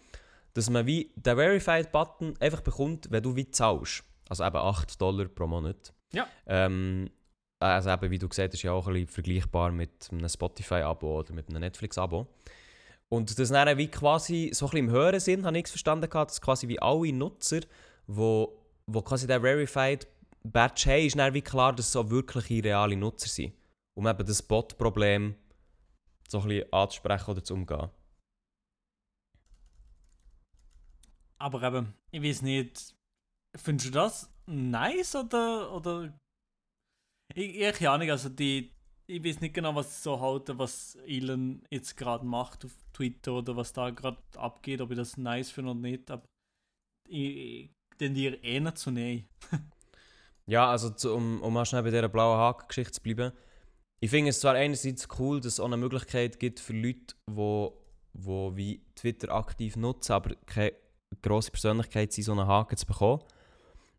[0.54, 4.04] dass man wie den Verified-Button einfach bekommt, wenn du wie zahlst.
[4.28, 5.92] Also eben 8 Dollar pro Monat.
[6.12, 6.26] Ja.
[6.46, 7.10] Ähm,
[7.58, 11.34] also eben, wie du gesagt hast, ja auch ein bisschen vergleichbar mit einem Spotify-Abo oder
[11.34, 12.26] mit einem Netflix-Abo.
[13.12, 16.30] Und das dann wie quasi, so ein bisschen im höheren Sinn, habe ich verstanden, gehabt,
[16.30, 17.60] dass quasi wie alle Nutzer,
[18.06, 20.06] wo, wo quasi den Verified
[20.42, 23.54] Badge haben, ist dann wie klar, dass es auch wirkliche reale Nutzer sind.
[23.96, 25.36] Um eben das Bot-Problem
[26.28, 27.90] so ein bisschen anzusprechen oder zu umgehen.
[31.38, 32.94] Aber eben, ich weiß nicht,
[33.56, 35.72] findest du das nice oder.
[35.72, 36.18] oder
[37.34, 38.73] ich, ich keine Ahnung, also die.
[39.06, 43.56] Ich weiß nicht genau, was so halte, was Elon jetzt gerade macht auf Twitter oder
[43.56, 46.24] was da gerade abgeht, ob ich das nice finde oder nicht, aber
[47.08, 49.28] ich, ich tendiere eher zu nein.
[50.46, 53.32] Ja, also zu, um, um mal schnell bei dieser blauen Haken-Geschichte zu bleiben.
[54.00, 57.34] Ich finde es zwar einerseits cool, dass es auch eine Möglichkeit gibt für Leute, die
[58.14, 60.72] wo wie Twitter aktiv nutzen, aber keine
[61.22, 63.22] grosse Persönlichkeit sind, so einen Haken zu bekommen.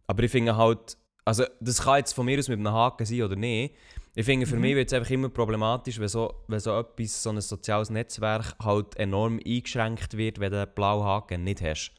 [0.08, 3.24] Aber ich finde halt, also das kann jetzt von mir aus mit einem Haken sein
[3.24, 3.76] oder nicht.
[4.18, 4.62] Ich finde, für Mhm.
[4.62, 8.56] mich wird es einfach immer problematisch, wenn so, wenn so etwas, so ein soziales Netzwerk
[8.64, 11.92] halt enorm eingeschränkt wird, wenn du einen blauen Haken nicht hast.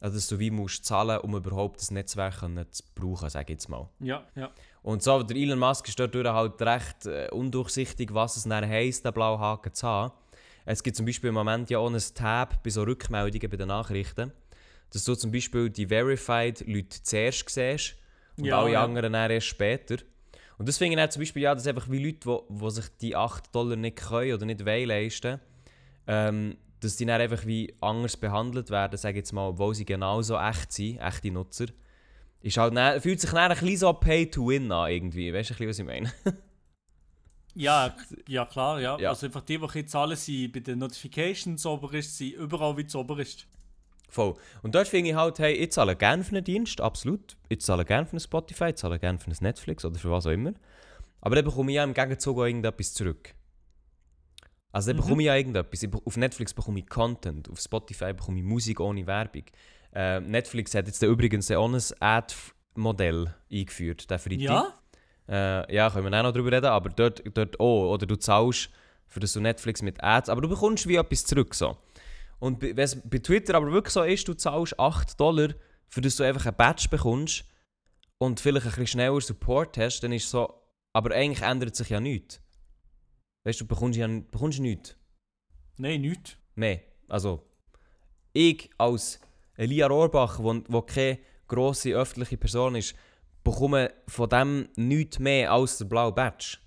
[0.00, 3.68] Also dass du wie musst zahlen, um überhaupt das Netzwerk zu brauchen, sage ich jetzt
[3.70, 3.88] mal.
[4.00, 4.50] Ja, ja.
[4.82, 9.06] Und so, der Elon Musk ist dort halt recht äh, undurchsichtig, was es dann heisst,
[9.06, 10.12] den blauen Haken zu haben.
[10.66, 13.68] Es gibt zum Beispiel im Moment ja auch ein Tab bei so Rückmeldungen bei den
[13.68, 14.32] Nachrichten,
[14.92, 17.96] dass du zum Beispiel die Verified Leute zuerst siehst
[18.36, 18.84] und Ja, alle ja.
[18.84, 19.96] anderen erst später.
[20.58, 22.84] Und das finde ich dann zum Beispiel, ja, dass einfach wie Leute, die, die sich
[23.00, 25.40] die 8 Dollar nicht können oder nicht wollen leisten,
[26.06, 29.84] ähm, dass die dann einfach wie anders behandelt werden, sage ich jetzt mal, obwohl sie
[29.84, 31.66] genauso echt sind, echte Nutzer.
[32.40, 35.50] Ist halt dann, fühlt sich dann ein bisschen so Pay to Win an irgendwie, weißt
[35.50, 36.12] du, ein bisschen, was ich meine?
[37.54, 37.94] Ja,
[38.26, 38.98] ja klar, ja.
[38.98, 39.10] Ja.
[39.10, 42.98] Also einfach die, die jetzt alle sind, bei den Notifications oberst, sind überall wie zu
[42.98, 43.46] oberst.
[44.14, 44.34] Voll.
[44.62, 47.36] Und dort finde ich halt, hey, ich zahle gerne für einen Dienst, absolut.
[47.48, 50.24] Ich zahle gerne für einen Spotify, ich zahle gerne für ein Netflix oder für was
[50.26, 50.52] auch immer.
[51.20, 53.34] Aber dann bekomme ich ja im Gegenzug auch irgendetwas zurück.
[54.70, 55.00] Also dann Mhm.
[55.02, 55.82] bekomme ich ja irgendetwas.
[55.82, 59.44] Ich, auf Netflix bekomme ich Content, auf Spotify bekomme ich Musik ohne Werbung.
[59.92, 64.40] Äh, Netflix hat jetzt übrigens auch ein Ad-Modell eingeführt, der Freitag.
[64.40, 64.74] Ja?
[65.28, 67.92] Äh, ja, können wir auch noch drüber reden, aber dort, dort auch.
[67.94, 68.70] Oder du zahlst
[69.08, 71.54] für das du Netflix mit Ads, aber du bekommst wie etwas zurück.
[71.54, 71.76] So.
[72.44, 75.54] Und wenn es bei Twitter aber wirklich so ist, du zahlst 8 Dollar,
[75.88, 77.46] für das du einfach ein Badge bekommst
[78.18, 80.52] und vielleicht ein bisschen schneller Support hast, dann ist so,
[80.92, 82.42] aber eigentlich ändert sich ja nichts.
[83.44, 84.94] Weißt du, du bekommst ja bekommst nichts
[85.78, 86.36] Nein, nichts.
[86.54, 86.82] mehr.
[87.08, 87.50] Also,
[88.34, 89.20] ich als
[89.56, 92.94] Elia Rohrbach, wo, wo keine grosse öffentliche Person ist,
[93.42, 96.58] bekomme von dem nichts mehr als der blaue Badge.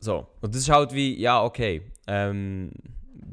[0.00, 2.72] So, und das ist halt wie, ja, okay, ähm,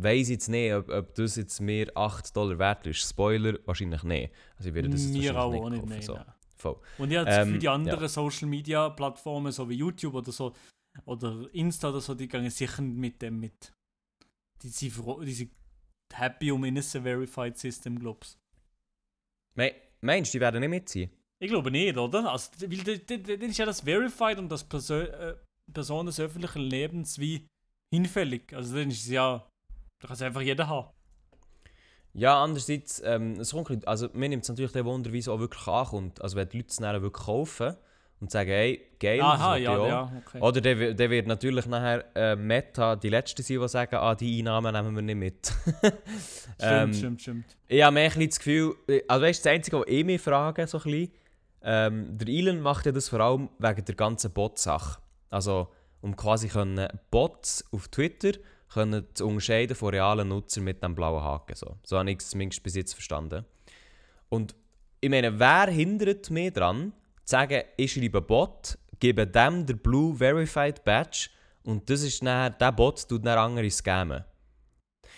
[0.03, 3.07] weiss jetzt nicht, ob, ob das jetzt mir 8 Dollar wert ist.
[3.07, 4.33] Spoiler, wahrscheinlich nicht.
[4.57, 6.01] Also ich werde das jetzt Mir auch nicht, kaufen, nein.
[6.01, 6.13] so.
[6.15, 6.25] nein.
[6.55, 6.77] Voll.
[6.97, 8.07] Und ich habe das Ähm, Gefühl, die anderen ja.
[8.09, 10.53] Social Media Plattformen, so wie YouTube oder so,
[11.05, 13.71] oder Insta oder so, die gehen sicher nicht mit dem mit.
[14.61, 15.51] Die sind, froh, die sind
[16.13, 18.37] happy um in ein Verified System, glaubst
[19.55, 21.09] Me meinst du, die werden nicht mitziehen?
[21.41, 22.29] Ich glaube nicht, oder?
[22.29, 25.35] Also, weil dann ist ja das Verified und das Persö äh,
[25.71, 27.47] Person des öffentlichen Lebens wie
[27.93, 28.53] hinfällig.
[28.53, 29.47] Also dann ist es ja,
[29.99, 30.87] da kann es einfach jeder haben.
[32.13, 35.39] Ja, andererseits, ähm, es kommt, also mir nimmt es natürlich den Wunder, wie es auch
[35.39, 36.21] wirklich ankommt.
[36.21, 37.75] Also wenn die Leute es dann wirklich kaufen
[38.19, 39.87] und sagen, hey, geil, das Aha, ich ja, auch.
[39.87, 40.39] ja, okay.
[40.41, 44.39] Oder der, der wird natürlich nachher äh, Meta die Letzte sein, die sagen, ah, die
[44.39, 45.53] Einnahmen nehmen wir nicht mit.
[45.81, 45.95] stimmt,
[46.59, 47.57] ähm, stimmt, stimmt.
[47.67, 50.03] Ich habe mehr ein bisschen das Gefühl, äh, also weißt du, das Einzige, was ich
[50.03, 51.11] mich frage, so ein bisschen,
[51.61, 54.99] ähm, der Elon macht ja das vor allem wegen der ganzen Bot-Sache.
[55.29, 55.69] Also,
[56.01, 58.31] um quasi können Bots auf Twitter
[58.73, 61.55] können zu unterscheiden von realen Nutzern mit dem blauen Haken.
[61.55, 63.45] So, so habe ich es zumindest bis jetzt verstanden.
[64.29, 64.55] Und
[65.01, 66.93] ich meine, wer hindert mich daran,
[67.25, 71.29] zu sagen, ich schreibe Bot, gebe dem der Blue Verified Badge
[71.63, 74.23] und das ist dann, der Bot tut dann andere scammen.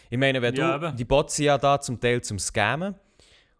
[0.09, 0.97] Ich meine, wenn Ja, du, eben.
[0.97, 2.95] die Bots sind ja da zum Teil zum Scammen.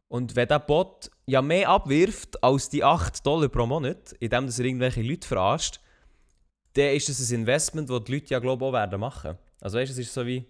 [0.10, 4.60] Und wenn der Bot ja mehr abwirft als die 8 Dollar pro Monat, indem er
[4.60, 5.80] irgendwelche Leute verarscht,
[6.74, 9.38] dann ist das ein Investment, das die Leute ja glaube ich auch werden machen.
[9.62, 10.46] Also weißt du, es ist so wie...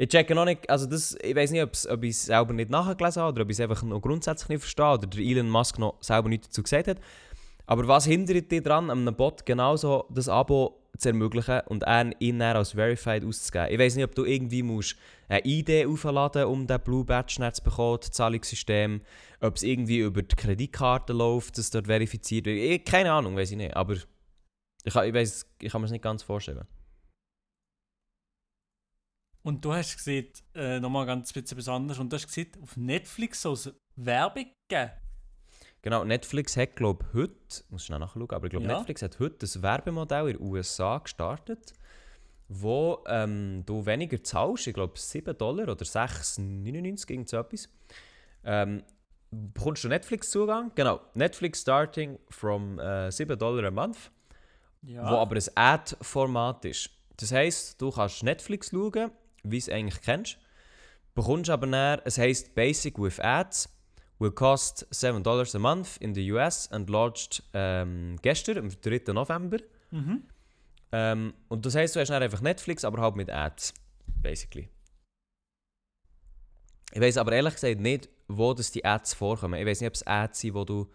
[0.00, 3.20] Ich checke noch nicht, also das, ich weiß nicht, ob ich es selber nicht nachgelesen
[3.20, 5.96] habe oder ob ich es einfach noch grundsätzlich nicht verstehe oder der Elon Musk noch
[6.00, 6.98] selber nichts dazu gesagt hat.
[7.66, 12.38] Aber was hindert dich daran, einem Bot genauso das Abo zu ermöglichen und ihn, ihn
[12.38, 13.72] dann als Verified auszugeben?
[13.72, 14.96] Ich weiß nicht, ob du irgendwie musst
[15.28, 19.02] eine ID aufladen um den Blue Badge zu bekommen, das Zahlungssystem,
[19.40, 22.56] ob es irgendwie über die Kreditkarte läuft, dass dort verifiziert wird.
[22.56, 24.06] Ich, keine Ahnung, weiß ich nicht, aber ich,
[24.84, 26.66] ich, weiss, ich kann mir es nicht ganz vorstellen.
[29.48, 33.40] Und du hast gesehen, äh, nochmal ganz bisschen besonders, und du hast gesehen, auf Netflix
[33.40, 34.90] so eine Werbung gegeben.
[35.80, 38.76] Genau, Netflix hat, glaube ich, heute, muss schnell nachschauen, aber ich glaube, Ja.
[38.76, 41.72] Netflix hat heute ein Werbemodell in den USA gestartet,
[42.48, 47.70] wo ähm, du weniger zahlst, ich glaube 7 Dollar oder 6,99 irgend so etwas.
[48.44, 48.82] Ähm,
[49.30, 50.72] bekommst du Netflix-Zugang?
[50.74, 54.10] Genau, Netflix starting from äh, 7 Dollar a month,
[54.82, 55.10] Ja.
[55.10, 56.90] wo aber ein Ad-Format ist.
[57.16, 59.10] Das heisst, du kannst Netflix schauen,
[59.42, 60.38] wie es eigentlich kennst,
[61.14, 63.68] bekommst aber dann, es heisst Basic with Ads,
[64.18, 69.12] will cost 7 Dollars a month in the US and launched ähm, gestern, am 3.
[69.12, 69.58] November.
[69.90, 70.24] Mhm.
[70.90, 73.74] Ähm, und das heisst, du hast einfach Netflix, aber halt mit Ads,
[74.22, 74.68] basically.
[76.92, 79.60] Ich weiß aber ehrlich gesagt nicht, wo das die Ads vorkommen.
[79.60, 80.90] Ich weiß nicht, ob es Ads sind, wo du...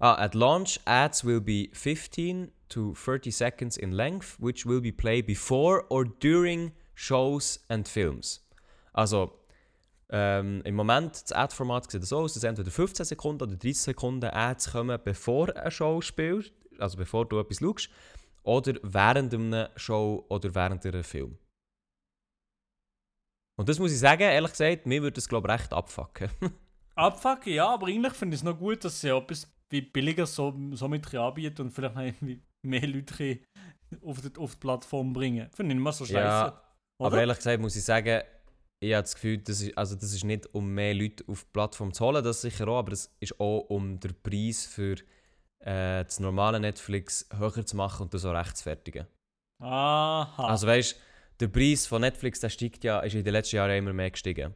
[0.00, 4.92] Ah, at launch, ads will be 15 to 30 seconds in length, which will be
[4.92, 8.46] played before or during shows and films.
[8.92, 9.38] Also,
[10.10, 14.30] ähm, im Moment, das Ad-Format sieht so aus, dass entweder 15 Sekunden oder 30 Sekunden
[14.30, 17.88] Ads kommen, bevor eine Show spielt, also bevor du etwas schaust,
[18.42, 21.38] oder während einer Show oder während einem Film.
[23.56, 26.28] Und das muss ich sagen, ehrlich gesagt, mir würde das glaube ich recht abfucken.
[26.96, 30.54] Abfucken, ja, aber eigentlich finde ich es noch gut, dass sie etwas wie billiger so,
[30.72, 32.28] so mit anbieten und vielleicht noch
[32.62, 33.40] mehr Leute
[34.02, 35.50] auf die, auf die Plattform bringen.
[35.50, 36.16] Finde ich nicht mehr so scheiße.
[36.18, 36.62] Ja,
[36.98, 37.06] Oder?
[37.08, 38.22] Aber ehrlich gesagt muss ich sagen,
[38.80, 41.50] ich habe das Gefühl, das ist, also das ist nicht um mehr Leute auf die
[41.52, 44.96] Plattform zu holen, das sicher auch, aber es ist auch um den Preis für
[45.60, 49.06] äh, das normale Netflix höher zu machen und das auch rechtfertigen.
[49.60, 50.48] Aha.
[50.48, 51.00] Also weißt
[51.40, 54.54] der Preis von Netflix der steigt ja, ist in den letzten Jahren immer mehr gestiegen.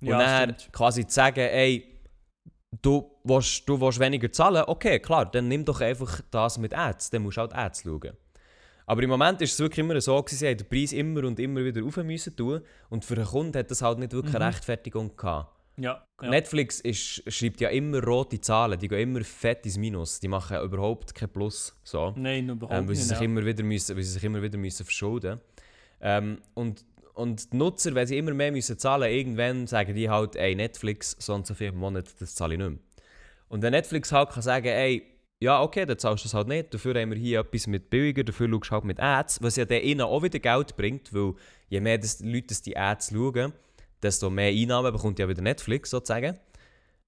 [0.00, 0.72] Und ja, dann stimmt.
[0.72, 2.00] quasi zu sagen, ey,
[2.80, 7.10] du willst, du willst weniger zahlen, okay, klar, dann nimm doch einfach das mit Ads,
[7.10, 8.16] dann musst du halt Ads schauen.
[8.86, 11.38] Aber im Moment ist es wirklich immer so, gewesen, sie haben den Preis immer und
[11.40, 14.44] immer wieder rauf müssen tun und für den Kunden hat das halt nicht wirklich eine
[14.44, 14.50] Mhm.
[14.50, 15.56] Rechtfertigung gehabt.
[15.78, 16.28] Ja, ja.
[16.28, 20.58] Netflix ist, schreibt ja immer rote Zahlen, die gehen immer fett ins Minus, die machen
[20.60, 21.74] überhaupt kein Plus.
[21.82, 22.12] So.
[22.16, 23.08] Nein, überhaupt Ähm, weil, sie nicht.
[23.08, 23.24] sich ja.
[23.24, 25.40] immer wieder müssen, weil sie sich immer wieder müssen verschulden
[26.02, 30.36] ähm, und, und die Nutzer, wenn sie immer mehr müssen zahlen irgendwann sagen die halt,
[30.36, 32.78] ey, Netflix, so und so viel im Monat, das zahle ich nicht mehr.
[33.48, 35.06] Und wenn Netflix halt kann sagen, ey,
[35.42, 38.22] ja, okay, dann zahlst du das halt nicht, dafür haben wir hier etwas mit billiger,
[38.22, 41.34] dafür schaust du halt mit Ads, was ja dann auch wieder Geld bringt, weil
[41.68, 43.52] je mehr das die Leute die Ads schauen,
[44.00, 46.38] desto mehr Einnahmen bekommt ja wieder Netflix sozusagen.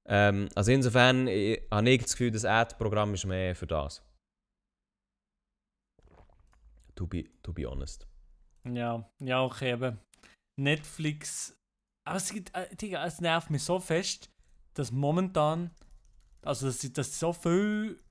[0.07, 4.03] Ähm, also insofern ich, habe ich das Gefühl, das Ad-Programm ist mehr für das.
[6.97, 8.07] To be, to be honest.
[8.69, 9.99] Ja, ja, okay, aber
[10.57, 11.57] Netflix.
[12.05, 12.67] Es, gibt, äh,
[13.07, 14.31] es nervt mich so fest,
[14.75, 15.71] dass momentan.
[16.43, 18.04] Also, dass, dass es so viel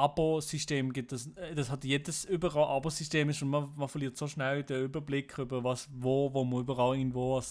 [0.00, 1.12] Abo-System gibt.
[1.12, 4.84] Das, äh, das hat jedes überall Abo-System ist und man, man verliert so schnell den
[4.84, 7.44] Überblick über was, wo, wo man überall irgendwo ein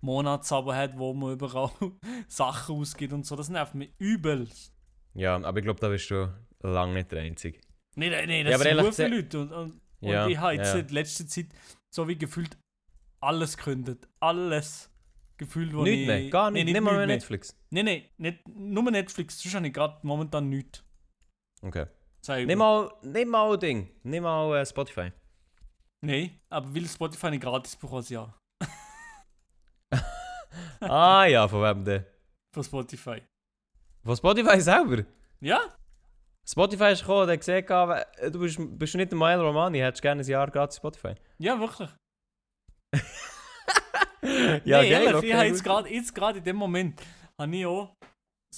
[0.00, 1.70] Monatsabo hat, wo man überall
[2.28, 3.36] Sachen ausgibt und so.
[3.36, 4.48] Das nervt mich übel.
[5.14, 7.60] Ja, aber ich glaube, da bist du lange nicht der Einzige.
[7.96, 9.40] Nein, nein, nein, Ja, das aber sind nur viele Leute.
[9.40, 10.80] Und, und, Ja, und ich habe jetzt ja.
[10.80, 11.46] in letzter Zeit
[11.90, 12.56] so wie gefühlt
[13.20, 14.06] alles gekündigt.
[14.20, 14.90] Alles
[15.36, 16.06] gefühlt, wo Nicht ich...
[16.06, 17.56] mehr, gar nicht, Nein, nicht, mal mehr Netflix.
[17.70, 19.40] Nein, nein, nicht, nur Netflix.
[19.40, 20.84] Sonst habe ich gerade momentan nichts.
[21.62, 21.86] Okay.
[22.28, 22.90] Ich Nimm mal.
[23.02, 25.12] nimm mal Ding, nimm mal äh, Spotify.
[26.00, 28.34] Nein, aber weil Spotify nicht gratis bekommt, ja.
[30.80, 32.04] ah ja, von wem denn?
[32.52, 33.22] Von Spotify.
[34.04, 35.04] Von Spotify selber?
[35.40, 35.60] Ja?
[36.48, 40.22] Spotify ist gekommen, hat gesehen, äh, du bist, bist nicht der Mile Romani, hättest gerne
[40.22, 41.14] ein Jahr gratis Spotify.
[41.38, 41.90] Ja, wirklich.
[44.64, 45.34] ja, nee, ehrlich, okay, ich
[45.68, 47.00] habe jetzt gerade in dem Moment
[47.40, 47.94] habe ich auch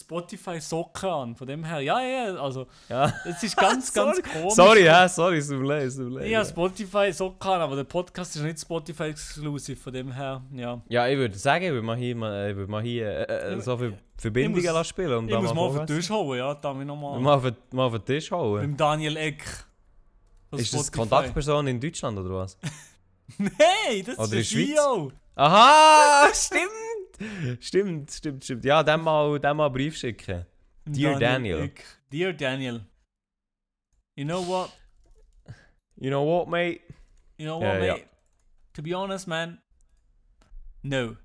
[0.01, 1.35] Spotify Socken an.
[1.37, 3.13] Von dem her, ja, ja, also Ja.
[3.25, 4.55] es ist ganz, ganz komisch.
[4.55, 6.21] Sorry, ja, sorry, es tut mir leid, tut.
[6.23, 9.77] Ich habe Spotify Socken an, aber der Podcast ist nicht Spotify exclusive.
[9.81, 10.81] Von dem her, ja.
[10.89, 13.77] Ja, ich würde sagen, ich würde mal hier, ich würde mal hier äh, äh, so
[13.77, 15.13] viele Verbindungen muss- spielen.
[15.19, 17.21] Und Ich muss mal auf den Tisch hauen, ja, da ich nochmal.
[17.21, 18.61] Mal auf, den- mal auf den Tisch hauen.
[18.61, 19.43] Beim Daniel Eck.
[20.53, 20.99] Ist das Spotify.
[20.99, 22.57] Kontaktperson in Deutschland oder was?
[23.39, 23.51] Nein,
[24.07, 24.65] das Oder ist der?
[24.77, 25.13] CEO.
[25.37, 26.63] Aha, stimmt!
[27.61, 28.65] Stimmt, stimmt, stimmt.
[28.65, 30.45] Ja, dem mal, dem mal Brief schicken.
[30.85, 31.71] Dear Daniel.
[32.11, 32.81] Dear Daniel.
[34.17, 34.71] You know what?
[35.97, 36.81] You know what, mate?
[37.37, 38.07] You know what, mate?
[38.75, 39.59] To be honest, man.
[40.83, 41.17] No.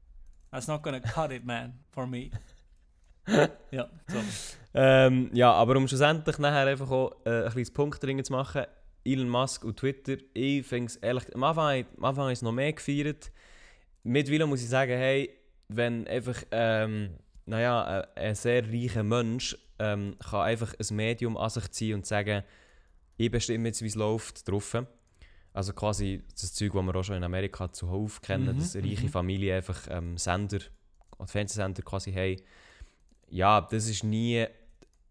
[0.52, 1.80] That's not gonna cut it, man.
[1.92, 2.32] For me.
[3.72, 4.20] ja, so.
[4.74, 8.66] Ähm, ja, aber um schlussendlich nachher einfach auch äh, ein kleines Punkt drin zu machen,
[9.06, 12.52] Elon Musk und Twitter, ich finde es ehrlich, am Anfang, am Anfang ich es noch
[12.52, 13.32] mehr gefeiert.
[14.04, 15.30] Mittlerweile muss ich sagen, hey,
[15.76, 21.50] wenn einfach, ähm, naja, ein, ein sehr reicher Mensch ähm, kann einfach ein Medium an
[21.50, 22.44] sich ziehen und sagen,
[23.18, 24.78] ich bestimme jetzt, wie es läuft, drauf.
[25.54, 29.08] Also quasi das Zeug, das wir auch schon in Amerika zuhauf kennen, Mhm, dass reiche
[29.08, 29.10] mhm.
[29.10, 30.60] Familien einfach ähm, Sender,
[31.26, 32.42] Fernsehsender quasi haben.
[33.30, 34.46] Ja, das ist nie,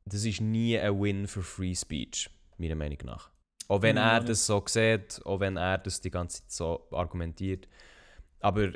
[0.04, 3.30] das ist nie ein Win für Free Speech, meiner Meinung nach.
[3.68, 6.88] Auch wenn Ja, er das so sieht, auch wenn er das die ganze Zeit so
[6.92, 7.68] argumentiert.
[8.40, 8.72] Aber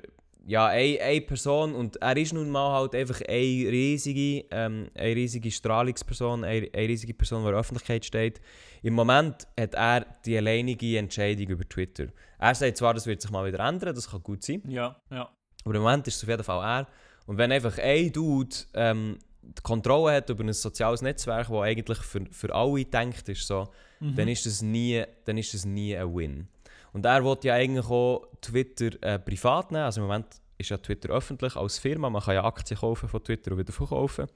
[0.48, 5.16] ja, eine, eine Person, und er ist nun mal halt einfach eine riesige, ähm, eine
[5.16, 8.40] riesige Strahlungsperson, eine, eine riesige Person, die in der Öffentlichkeit steht.
[8.82, 12.06] Im Moment hat er die alleinige Entscheidung über Twitter.
[12.38, 15.28] Er sagt zwar, das wird sich mal wieder ändern, das kann gut sein, Ja, ja.
[15.64, 16.87] aber im Moment ist es auf jeden Fall er.
[17.26, 21.98] Und wenn einfach ein Dude ähm, die Kontrolle hat über ein soziales Netzwerk, das eigentlich
[21.98, 24.14] für, für alle gedacht ist, so, Mhm.
[24.14, 26.48] dann, ist das nie, dann ist das nie ein Win.
[26.96, 29.85] Und er will ja eigentlich auch Twitter äh, privat nehmen.
[29.85, 32.09] Also im Moment ist ja Twitter öffentlich als Firma.
[32.09, 34.28] Man kann ja Aktien kaufen von Twitter und wieder verkaufen.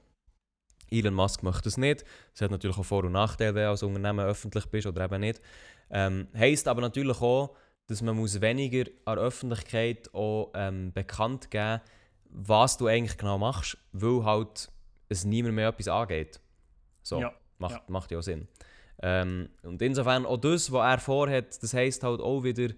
[0.91, 2.05] Elon Musk macht das nicht.
[2.33, 5.21] Das hat natürlich auch Vor- und Nachteile, wenn du als Unternehmen öffentlich bist oder eben
[5.21, 5.41] nicht.
[5.89, 7.55] Ähm, heisst aber natürlich auch,
[7.87, 11.81] dass man muss weniger an der Öffentlichkeit auch ähm, bekannt geben
[12.33, 14.71] was du eigentlich genau machst, weil halt
[15.09, 16.39] es niemand mehr etwas angeht.
[17.01, 17.81] So, Ja, macht, ja.
[17.87, 18.47] macht ja auch Sinn.
[19.01, 22.73] Ähm, und insofern auch das, was er vorhat, das heisst halt auch wieder,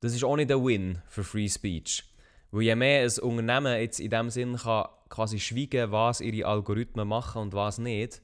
[0.00, 2.04] das ist auch nicht ein Win für Free Speech.
[2.50, 7.08] Weil je mehr ein Unternehmen jetzt in dem Sinn kann quasi schweigen, was ihre Algorithmen
[7.08, 8.22] machen und was nicht,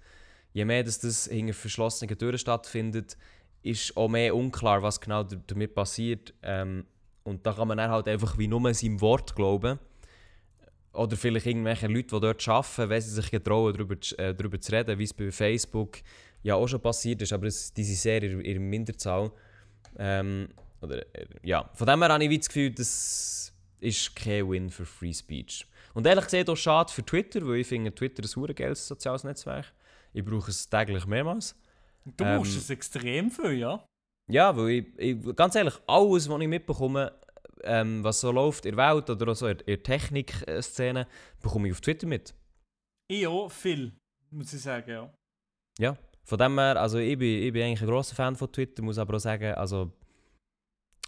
[0.52, 3.16] je mehr dass das hinter verschlossenen Türen stattfindet,
[3.62, 6.34] ist auch mehr unklar, was genau damit passiert.
[6.42, 6.84] Ähm,
[7.24, 9.78] und da kann man dann halt einfach wie nur seinem Wort glauben.
[10.92, 14.72] Oder vielleicht irgendwelche Leute, die dort arbeiten, wenn sie sich getrauen, darüber, äh, darüber zu
[14.72, 15.98] reden, wie es bei Facebook
[16.42, 19.30] ja auch schon passiert ist, aber es, die sind in, in Minderzahl.
[19.98, 20.48] Ähm,
[20.80, 21.70] oder, äh, ja.
[21.74, 25.66] Von dem her habe ich das Gefühl, das ist kein Win für Free Speech.
[25.94, 29.24] Und ehrlich gesagt auch schade für Twitter, weil ich finde Twitter ein super geiles soziales
[29.24, 29.66] Netzwerk.
[30.12, 31.54] Ich brauche es täglich mehrmals.
[32.04, 33.84] Du Ähm, brauchst es extrem viel, ja.
[34.30, 37.12] Ja, weil ich, ich ganz ehrlich, alles, was ich mitbekomme,
[37.64, 41.06] ähm, was so läuft in der Welt oder auch so in in der Technik-Szene,
[41.40, 42.34] bekomme ich auf Twitter mit.
[43.08, 43.92] Ich auch viel,
[44.30, 45.12] muss ich sagen, ja.
[45.78, 48.82] Ja, von dem her, also ich bin, ich bin eigentlich ein grosser Fan von Twitter,
[48.82, 49.92] muss aber auch sagen, also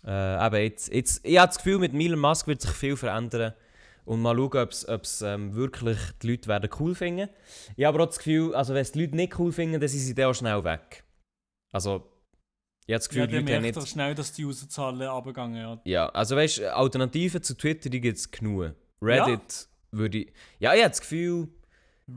[0.06, 3.54] äh, eben jetzt, jetzt, ich habe das Gefühl, mit Elon Musk wird sich viel verändern
[4.04, 7.28] und mal schauen, ob es ähm, wirklich die Leute werden cool finden.
[7.76, 9.88] Ich habe aber auch das Gefühl, also wenn es die Leute nicht cool finden, dann
[9.88, 11.04] sind sie dann auch schnell weg.
[11.72, 12.10] Also,
[12.86, 13.88] ich habe das Gefühl, Ja, die Leute merkt nicht...
[13.88, 15.80] schnell, dass die Userzahlen runtergegangen ja.
[15.84, 18.74] Ja, also weißt du, Alternativen zu Twitter, die gibt es genug.
[19.00, 20.32] Reddit würde ich...
[20.58, 21.48] Ja, ich habe das Gefühl...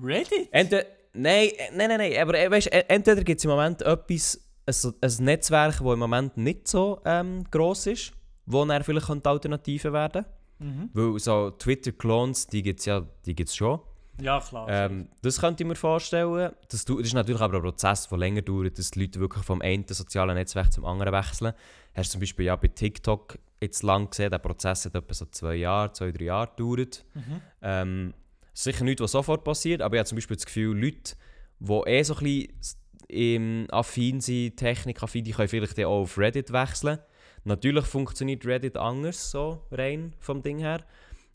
[0.04, 0.50] Reddit?
[0.52, 0.86] Entweder,
[1.18, 4.42] nein, äh, nein, nein, nein, aber äh, weißt, äh, entweder gibt es im Moment etwas,
[4.66, 8.14] ein, ein Netzwerk, das im Moment nicht so ähm, gross ist,
[8.46, 10.26] wo dann vielleicht Alternativen werden
[10.60, 10.90] Mhm.
[10.94, 13.80] Weil so Twitter-Clones, die gibt es ja die gibt's schon.
[14.20, 14.68] Ja, klar.
[14.68, 16.52] Ähm, das könnte ich mir vorstellen.
[16.70, 19.62] Das, das ist natürlich aber ein Prozess, der länger dauert, dass die Leute wirklich vom
[19.62, 21.54] einen sozialen Netzwerk zum anderen wechseln.
[21.94, 25.26] Hast du zum Beispiel ja bei TikTok jetzt lang gesehen, der Prozess hat etwa so
[25.26, 27.06] zwei Jahre, zwei, drei Jahre gedauert.
[27.14, 27.42] Mhm.
[27.62, 28.14] Ähm,
[28.58, 31.15] sicher nichts, was sofort passiert, aber ich habe zum Beispiel das Gefühl, Leute,
[31.60, 32.78] die eh so ein bisschen
[33.10, 37.00] ähm, affin sind, technikaffin, die können vielleicht auch auf Reddit wechseln.
[37.43, 40.86] Natürlich funktioniert Reddit anders, so rein vom Ding her.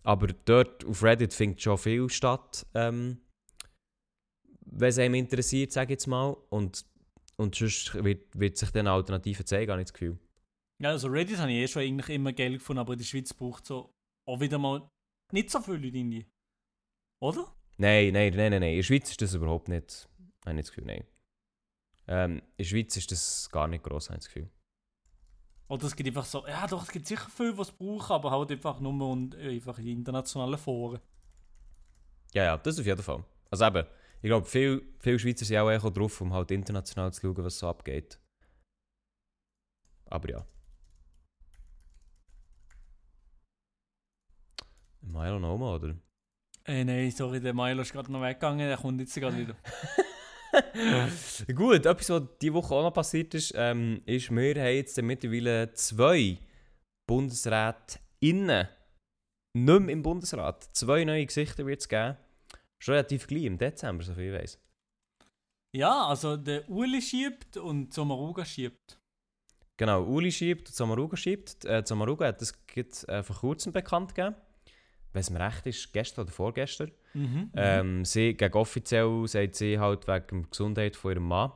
[0.02, 3.18] Aber dort auf Reddit findet schon viel statt, ähm,
[4.66, 6.36] wenn es einem interessiert, sage ich jetzt mal.
[6.50, 6.84] Und,
[7.36, 10.18] und sonst wird, wird sich dann Alternativen zeigen, habe ich das Gefühl.
[10.82, 13.32] Ja, also Reddit habe ich eh schon eigentlich immer geil gefunden, aber in der Schweiz
[13.32, 13.94] braucht so
[14.28, 14.88] auch wieder mal
[15.32, 16.26] nicht so viele Leute.
[17.22, 17.46] Oder?
[17.76, 18.70] Nein, nein, nein, nein, nein.
[18.70, 20.08] In der Schweiz ist das überhaupt nicht.
[20.40, 21.04] Habe ich nicht das Gefühl, nein.
[22.08, 24.50] Ähm, in der Schweiz ist das gar nicht gross, habe ich das Gefühl.
[25.68, 28.32] Oder es gibt einfach so, ja doch, es gibt sicher viele, die es brauchen, aber
[28.32, 30.98] halt einfach nur und einfach in internationalen Foren.
[32.34, 33.24] Ja, ja, das auf jeden Fall.
[33.50, 33.86] Also eben,
[34.20, 37.56] ich glaube, viele viel Schweizer sind auch eher drauf, um halt international zu schauen, was
[37.56, 38.18] so abgeht.
[40.06, 40.46] Aber ja.
[45.02, 45.94] Milo Noma, oder?
[46.64, 49.56] Äh, nein, sorry, der Milo ist gerade noch weggegangen, der kommt jetzt gerade wieder.
[51.54, 55.72] Gut, etwas, was diese Woche auch noch passiert ist, ähm, ist, wir haben jetzt mittlerweile
[55.72, 56.38] zwei
[57.08, 58.68] Bundesräte innen.
[59.54, 60.64] Nicht mehr im Bundesrat.
[60.74, 62.16] Zwei neue Gesichter wird es geben.
[62.82, 64.58] Schon relativ gleich, im Dezember, soviel ich weiß.
[65.74, 68.98] Ja, also der Uli schiebt und Sommaruga schiebt.
[69.78, 71.64] Genau, Uli schiebt und Samaruga schiebt.
[71.64, 72.54] Äh, Samaruga hat das
[73.08, 74.36] äh, vor kurzem bekannt gegeben.
[75.12, 76.90] Wenn es mir recht ist, gestern oder vorgestern.
[77.14, 77.50] Mhm.
[77.54, 81.52] Ähm, sie, gegen offiziell sagt sie halt wegen der Gesundheit von ihrem Mann.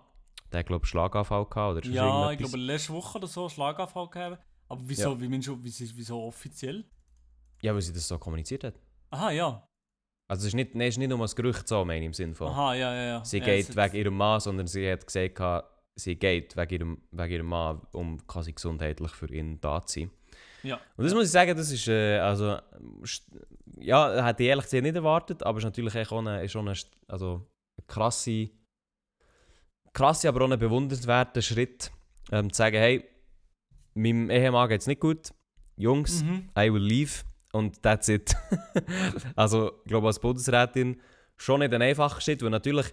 [0.52, 4.08] Der hat, glaube ich, Schlaganfall gehabt oder ja, ich glaube letzte Woche oder so Schlaganfall
[4.08, 4.42] gehabt.
[4.68, 5.20] Aber wieso, Ja.
[5.20, 6.84] wie meinst du, wieso, wieso offiziell?
[7.62, 8.74] Ja, weil sie das so kommuniziert hat.
[9.10, 9.66] Aha, ja.
[10.28, 12.12] Also es ist nicht, nein, es ist nicht nur ein Gerücht so, meine ich, im
[12.12, 12.48] Sinne von.
[12.48, 13.24] Aha, ja, ja, ja.
[13.24, 17.32] Sie ja, geht wegen ihrem Mann, sondern sie hat gesagt, sie geht, wegen ihrem, wegen
[17.32, 20.10] ihrem Mann, um quasi gesundheitlich für ihn da zu sein.
[20.66, 20.80] Ja.
[20.96, 22.58] Und das muss ich sagen, das ist, äh, also,
[23.78, 26.52] ja, hätte ich ehrlich gesagt nicht erwartet, aber es ist natürlich echt auch eine, ist
[26.52, 26.76] schon eine,
[27.08, 27.46] also,
[27.78, 28.50] eine krasse,
[29.92, 31.90] krasse, aber auch ein bewundernswerter Schritt,
[32.32, 33.04] ähm, zu sagen, hey,
[33.94, 35.32] meinem Ehemann geht es nicht gut,
[35.76, 36.48] Jungs, Mhm.
[36.58, 38.34] I will leave und that's it.
[39.36, 41.00] also, ich glaube, als Bundesrätin
[41.36, 42.92] schon nicht ein einfacher Schritt, weil natürlich,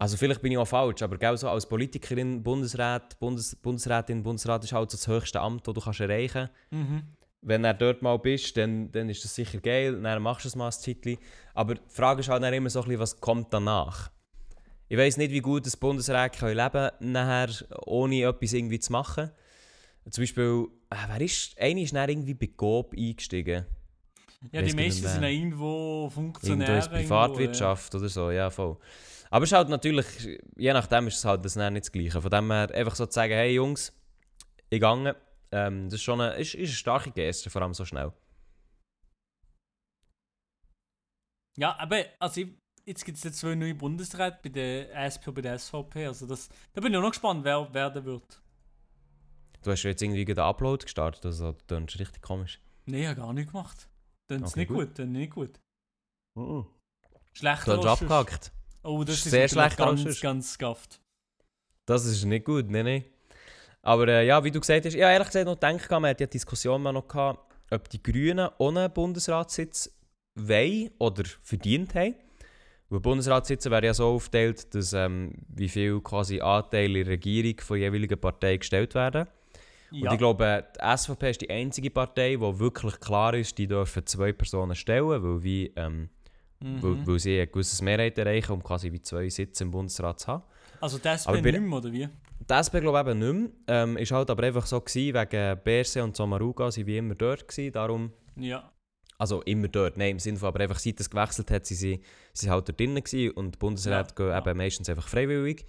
[0.00, 4.64] also vielleicht bin ich auch falsch, aber gell, so als Politikerin, Bundesrat, Bundes, Bundesrätin, Bundesrat
[4.64, 6.90] ist halt so das höchste Amt, das du kannst erreichen kannst.
[6.90, 7.02] Mhm.
[7.42, 10.56] Wenn du dort mal bist, dann, dann ist das sicher geil, dann machst du es
[10.56, 11.18] mal ein Zeitchen.
[11.52, 14.10] Aber die Frage ist halt dann immer so ein bisschen, was kommt danach?
[14.88, 17.50] Ich weiß nicht, wie gut das Bundesrat kann leben kann, nachher,
[17.84, 19.30] ohne etwas irgendwie zu machen.
[20.08, 23.66] Zum Beispiel, äh, wer ist, einer ist dann irgendwie bei Coop eingestiegen.
[24.50, 26.76] Ja, die meisten sind ja irgendwo Irgendwo Funktionäre.
[26.76, 28.78] in der Privatwirtschaft oder so, ja voll.
[29.30, 30.06] Aber es ist halt natürlich,
[30.56, 32.20] je nachdem ist es halt das nicht das Gleiche.
[32.20, 33.92] Von dem her einfach so zu sagen, hey Jungs,
[34.70, 35.16] ich gehe,
[35.52, 38.12] ähm, das ist schon eine, ist, ist eine starke Geste, vor allem so schnell.
[41.56, 42.48] Ja, aber also ich,
[42.86, 46.06] jetzt gibt es ja zwei neue Bundesräte bei der SP und bei der SVP.
[46.06, 48.42] Also das, da bin ich auch noch gespannt, wer werden wird.
[49.62, 52.60] Du hast jetzt irgendwie den Upload gestartet, also das ist richtig komisch.
[52.86, 53.88] Nee, ich habe gar nicht gemacht.
[54.28, 54.88] Dann ist Okay, nicht gut.
[54.88, 55.60] gut, dann nicht gut.
[56.34, 56.66] Du
[57.32, 58.02] Schlechter hast als sonst.
[58.02, 58.52] abgehackt.
[58.82, 61.00] Oh, das Ist sehr als ganz, ganz gafft.
[61.86, 63.04] Das ist nicht gut, nein, nein.
[63.82, 66.26] Aber äh, ja, wie du gesagt hast, ja, ehrlich gesagt noch gedacht, man hat ja
[66.26, 69.90] die Diskussion mal noch gehabt, ob die Grünen ohne Bundesratssitz
[70.34, 72.14] wollen oder verdient haben.
[72.90, 77.60] Weil Bundesratssitze werden ja so aufgeteilt, dass ähm, wie viel quasi Anteile in der Regierung
[77.60, 79.28] von jeweiligen Partei gestellt werden.
[79.92, 80.08] Ja.
[80.08, 84.06] Und ich glaube, die SVP ist die einzige Partei, wo wirklich klar ist, die dürfen
[84.06, 86.10] zwei Personen stellen, weil, wie, ähm,
[86.62, 86.82] mhm.
[86.82, 90.26] weil, weil sie ein gewisses Mehrheit erreichen, um quasi wie zwei Sitze im Bundesrat zu
[90.28, 90.42] haben.
[90.80, 92.08] Also das Aber bei- nicht mehr, oder wie?
[92.48, 93.82] Die SP glaube ich eben nicht mehr.
[93.82, 97.46] Ähm, ist halt aber einfach so gewesen, wegen Berse und Samaruga sind wie immer dort
[97.46, 98.12] gewesen, darum...
[98.36, 98.72] Ja.
[99.18, 102.00] Also immer dort, nein, im Sinne von, aber einfach seit es gewechselt hat, sie sie,
[102.32, 104.38] sie sind halt dort drinnen gewesen und die Bundesräte Ja, gehen ja.
[104.38, 105.66] eben meistens einfach freiwillig.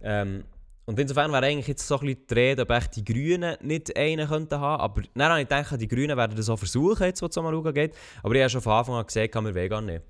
[0.00, 0.44] Ähm,
[0.86, 3.94] und insofern wäre eigentlich jetzt so ein bisschen die Rede, ob echt die Grünen nicht
[3.94, 7.20] einen könnten haben, aber dann habe ich gedacht, die Grünen werden das auch versuchen, jetzt,
[7.20, 9.82] wo es Samaruga geht, aber ich habe schon von Anfang an gesagt, wir wollen gar
[9.82, 10.02] nicht.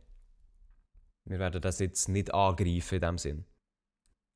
[1.29, 3.45] Wir werden das jetzt nicht angreifen in dem Sinn.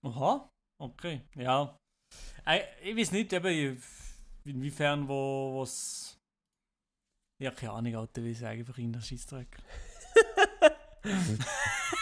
[0.04, 0.48] Aha,
[0.80, 1.22] okay.
[1.36, 1.76] Ja.
[2.46, 3.82] Äh, Ich weiß nicht, eben,
[4.44, 6.18] inwiefern wo was.
[7.40, 9.56] Ja, keine Ahnung, Alter, wie ich sage, einfach in der Scheissdreck.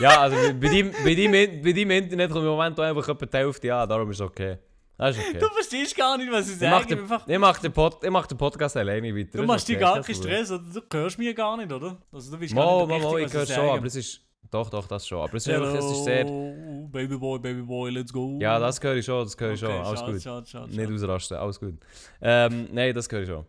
[0.01, 3.27] Ja, also bei, deinem, bei, deinem, bei deinem Internet kommt im Moment auch einfach etwa
[3.27, 4.59] die Hälfte an, darum ist es okay.
[4.97, 5.39] Das ist okay.
[5.39, 6.87] Du verstehst gar nicht, was ich Ich mache sage.
[6.97, 9.39] den, Einfach, ich mach den, Pod, ich mach den Podcast alleine weiter.
[9.39, 10.15] du machst ist dir okay, gar keinen.
[10.17, 10.65] Stress, oder?
[10.81, 11.97] Du hörst mich gar nicht, oder?
[12.13, 14.28] Also du bist Mo, gar nicht mo, richtig, ich höre schon, aber es ist...
[14.51, 15.21] Doch, doch, das schon.
[15.21, 16.89] Aber es ist, einfach, es ist Hello, sehr...
[16.89, 18.39] Babyboy, Babyboy, let's go.
[18.41, 19.69] Ja, das höre ich schon, das höre ich schon.
[19.71, 20.23] Okay, Alles schade, gut.
[20.23, 21.75] schade, schade, Nicht ausrasten, alles gut.
[22.23, 23.47] Ähm, nein, das höre ich schon.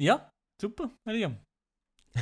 [0.00, 0.30] Ja,
[0.60, 1.38] super, William.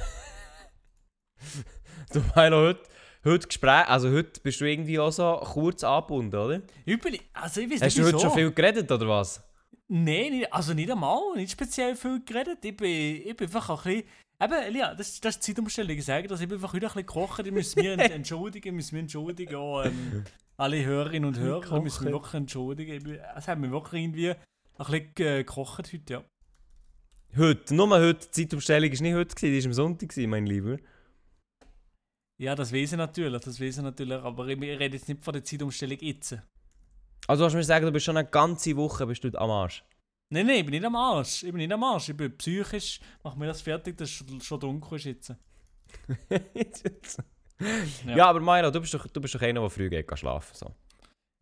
[2.12, 2.82] Du Milo, heute,
[3.24, 3.88] heute Gespräch...
[3.88, 6.62] Also heute bist du irgendwie auch so kurz angebunden, oder?
[6.86, 8.26] Übel, also ich weiß Hast du heute wieso.
[8.28, 9.42] schon viel geredet, oder was?
[9.88, 12.64] Nein, also nicht einmal, nicht speziell viel geredet.
[12.64, 14.08] Ich bin, ich bin einfach ein bisschen.
[14.44, 15.96] Eben, ja, das, das ist die Zeitumstellung.
[15.96, 17.46] Ich sage das, ich bin einfach heute ein bisschen gekocht.
[17.46, 19.54] Ich muss mich ent- entschuldigen, muss mich entschuldigen.
[19.56, 20.24] Auch, ähm,
[20.56, 23.18] alle Hörerinnen und Hörer ich muss mich wirklich entschuldigen.
[23.36, 24.36] Es hat mich wirklich irgendwie ein
[24.78, 26.24] bisschen gekocht heute, ja.
[27.36, 28.26] Heute, nur heute.
[28.26, 30.76] Die Zeitumstellung war nicht heute, gewesen, die war am Sonntag, mein Lieber.
[32.36, 34.18] Ja, das weiß ich natürlich, das weiß ich natürlich.
[34.18, 36.36] Aber ich, ich rede jetzt nicht von der Zeitumstellung jetzt.
[37.26, 39.84] Also du hast mir sagen, du bist schon eine ganze Woche bist du am Arsch.
[40.30, 41.42] Nein, nein, ich bin nicht am Arsch.
[41.42, 42.08] Ich bin nicht am Arsch.
[42.08, 45.34] Ich bin psychisch, mach mir das fertig, dass es schon, dunkel ist jetzt.
[48.06, 48.16] ja.
[48.16, 48.26] Ja.
[48.26, 50.54] aber Milo, du bist doch, du bist doch einer, der früh geht schlafen.
[50.54, 50.74] So.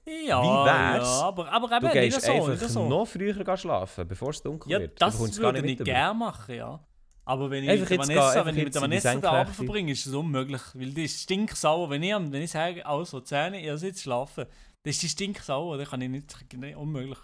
[0.05, 1.09] Ja, Wie wär's?
[1.09, 2.89] ja aber, aber eben Du gehst nicht so, einfach nicht so.
[2.89, 5.01] noch früher schlafen, bevor es dunkel Ja, wird.
[5.01, 6.85] das würde ich mit gerne machen, ja.
[7.25, 9.93] Aber wenn ich Einfach mit Vanessa, gehen, wenn ich mit der Vanessa den Abend verbringe,
[9.93, 10.61] ist es unmöglich.
[10.75, 11.89] Weil die ist stinksauer.
[11.89, 14.47] Wenn ich, wenn ich sage, also 10, ihr sitzt schlafen,
[14.83, 15.79] dann ist die stinksauer.
[15.79, 17.19] Dann kann ich nicht, nee, unmöglich.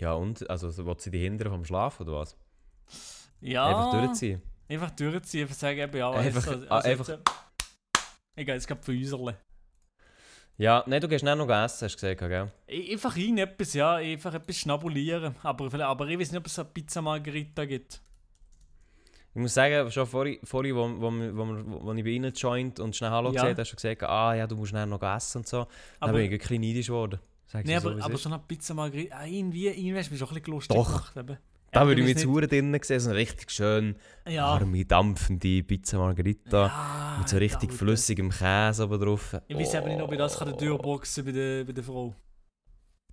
[0.00, 0.48] Ja und?
[0.48, 2.36] Also so, will sie dich hindern vom Schlafen oder was?
[3.40, 4.42] Ja, Einfach durchziehen.
[4.68, 8.54] Einfach durchziehen, einfach sagen, eben, ja, Einfach- also, ah, also einfach- jetzt, äh, ich gehe
[8.54, 9.36] jetzt gerade verüserle.
[10.56, 12.50] Ja, nein, du gehst nicht noch essen, hast du gesagt, gell?
[12.92, 15.34] Einfach irgendetwas, ja, einfach etwas schnabulieren.
[15.42, 18.00] Aber, aber ich weiß nicht, ob es eine Pizza Margherita gibt.
[19.32, 22.94] Ich muss sagen, schon vorhin, vorhin wo, wo, wo, wo, ich bei ihnen joint und
[22.96, 23.42] schnell Hallo Ja.
[23.42, 25.58] gesagt hast du gesagt, ah ja, du musst schnell noch essen und so.
[26.00, 27.20] Dann Aber- bin ich ein bisschen neidisch geworden.
[27.52, 30.12] Sag Nee, dir so, aber, aber so eine Pizza Margherita, ah, irgendwie, irgendwie hast du
[30.12, 30.86] mich schon ein bisschen lustig Doch.
[31.12, 31.16] gemacht.
[31.16, 31.38] Eben.
[31.72, 33.96] Da Ja, würde ich mich hure drinnen sehen, so eine richtig schön
[34.28, 34.44] Ja.
[34.54, 36.66] warme, dampfende Pizza Margherita.
[36.66, 39.36] Ja, mit so richtig flüssigem Käse oben drauf.
[39.48, 40.56] Ich weiß eben nicht, ob ich das kann Oh.
[40.56, 42.14] durchboxen bei der, bei der Frau.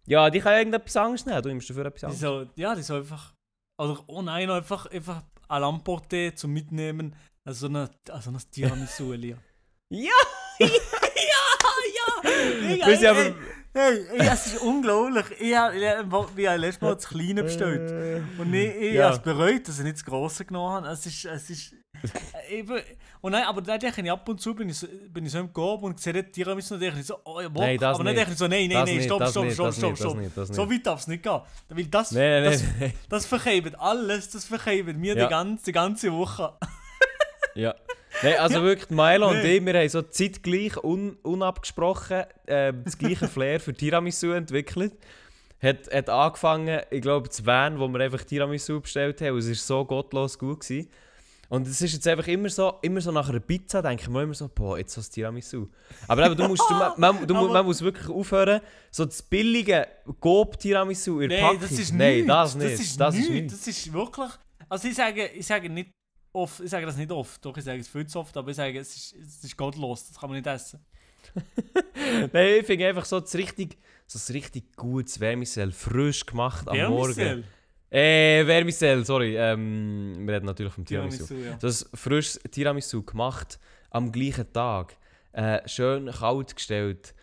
[0.06, 1.42] Ja, die kann ja irgendetwas anderes nehmen.
[1.42, 2.48] Du nimmst dafür etwas Die anderes.
[2.56, 3.34] so, ja, die soll einfach.
[3.80, 7.16] Oder oh nein, einfach, einfach à l'emporter zum Mitnehmen.
[7.44, 9.38] Also so eine, also ein Tiramisu, Elia.
[9.90, 10.12] Ja!
[10.60, 10.68] ja,
[11.96, 12.30] ja!
[12.68, 13.34] Mega, Wir sind ey, aber- ey,
[13.78, 15.26] hey, ey, es ist unglaublich.
[15.40, 15.86] Ich habe ich
[16.48, 18.24] hab letztes Mal das Kleine bestellt.
[18.38, 19.06] Und ich, ich Ja.
[19.06, 20.88] habe es bereut, dass ich nicht das Grosse genommen habe.
[20.90, 21.74] Es ist, es ist
[22.50, 22.80] äh, eben,
[23.22, 25.40] und nein, aber dann denke ich ab und zu, bin ich so, bin ich so
[25.40, 27.64] im Korb und sehe den Tiramisu und denke ich so, oh ja, Bock.
[27.64, 28.18] Nein, das aber dann nicht.
[28.20, 30.36] denke ich so, nein, nein, Das nein, stopp, das stopp, stopp, das stopp, das stopp.
[30.36, 31.42] das So weit darf es nicht gehen.
[31.70, 32.94] Weil das, nein, das, nein.
[33.10, 35.26] das verkeibt alles, das verkeibt mir Ja.
[35.26, 36.54] die, ganze, die ganze Woche.
[37.56, 37.74] Ja.
[38.24, 43.28] Nein, also wirklich, Milo und ich, wir haben so zeitgleich, un, unabgesprochen, äh, das gleiche
[43.28, 44.94] Flair für Tiramisu entwickelt.
[45.62, 49.34] Hat, hat angefangen, ich glaube, zu Van, wo wir einfach Tiramisu bestellt haben.
[49.34, 50.62] Und es war so gottlos gut.
[50.62, 50.90] Gewesen.
[51.50, 54.24] Und es ist jetzt einfach immer so, immer so nach einer Pizza, denke ich mir
[54.24, 55.68] immer so, boah, jetzt so das Tiramisu.
[56.08, 58.62] Aber eben, du musst, du, man, man, du, man muss wirklich aufhören,
[58.92, 59.88] so das billige
[60.20, 61.62] Gob-Tiramisu in der Nein, Packung.
[61.62, 62.28] das ist Nein, nichts.
[62.28, 62.74] das nicht.
[62.74, 63.30] Das ist das nichts.
[63.30, 63.54] ist nichts.
[63.54, 64.30] Das ist wirklich.
[64.70, 65.92] Also ich sage, ich sage nicht
[66.34, 68.58] oft, ich sage das nicht oft, doch ich sage es viel zu oft, aber ich
[68.58, 70.80] sage, es ist, es ist gottlos, das kann man nicht essen.
[72.34, 76.76] Nein, ich finde einfach so das richtig, so das richtig gutes Vermicell, frisch gemacht am
[76.76, 77.36] Vermicell?
[77.38, 77.44] Morgen.
[77.90, 79.38] Äh, Vermicell, sorry.
[79.38, 81.26] Ähm, wir reden natürlich vom Tiramisu.
[81.26, 81.72] Tiramisu, ja.
[81.72, 83.60] So ein frisches Tiramisu gemacht
[83.92, 84.98] am gleichen Tag.
[85.32, 87.14] Äh, schön kalt gestellt.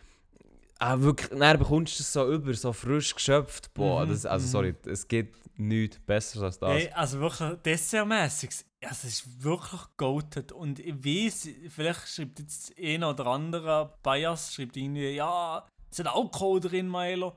[0.79, 3.73] Ah, wirklich, dann bekommst du es so über, so frisch geschöpft.
[3.75, 4.51] Boah, Mhm, das, also mhm.
[4.51, 6.71] sorry, es gibt nichts Besseres als das.
[6.71, 8.51] Hey, also wirklich dessertmäßig,
[8.91, 14.77] es ist wirklich goated und ich weiß, vielleicht schreibt jetzt einer oder andere Bias, schreibt
[14.77, 17.37] irgendwie, ja, es hat Alkohol drin, Milo.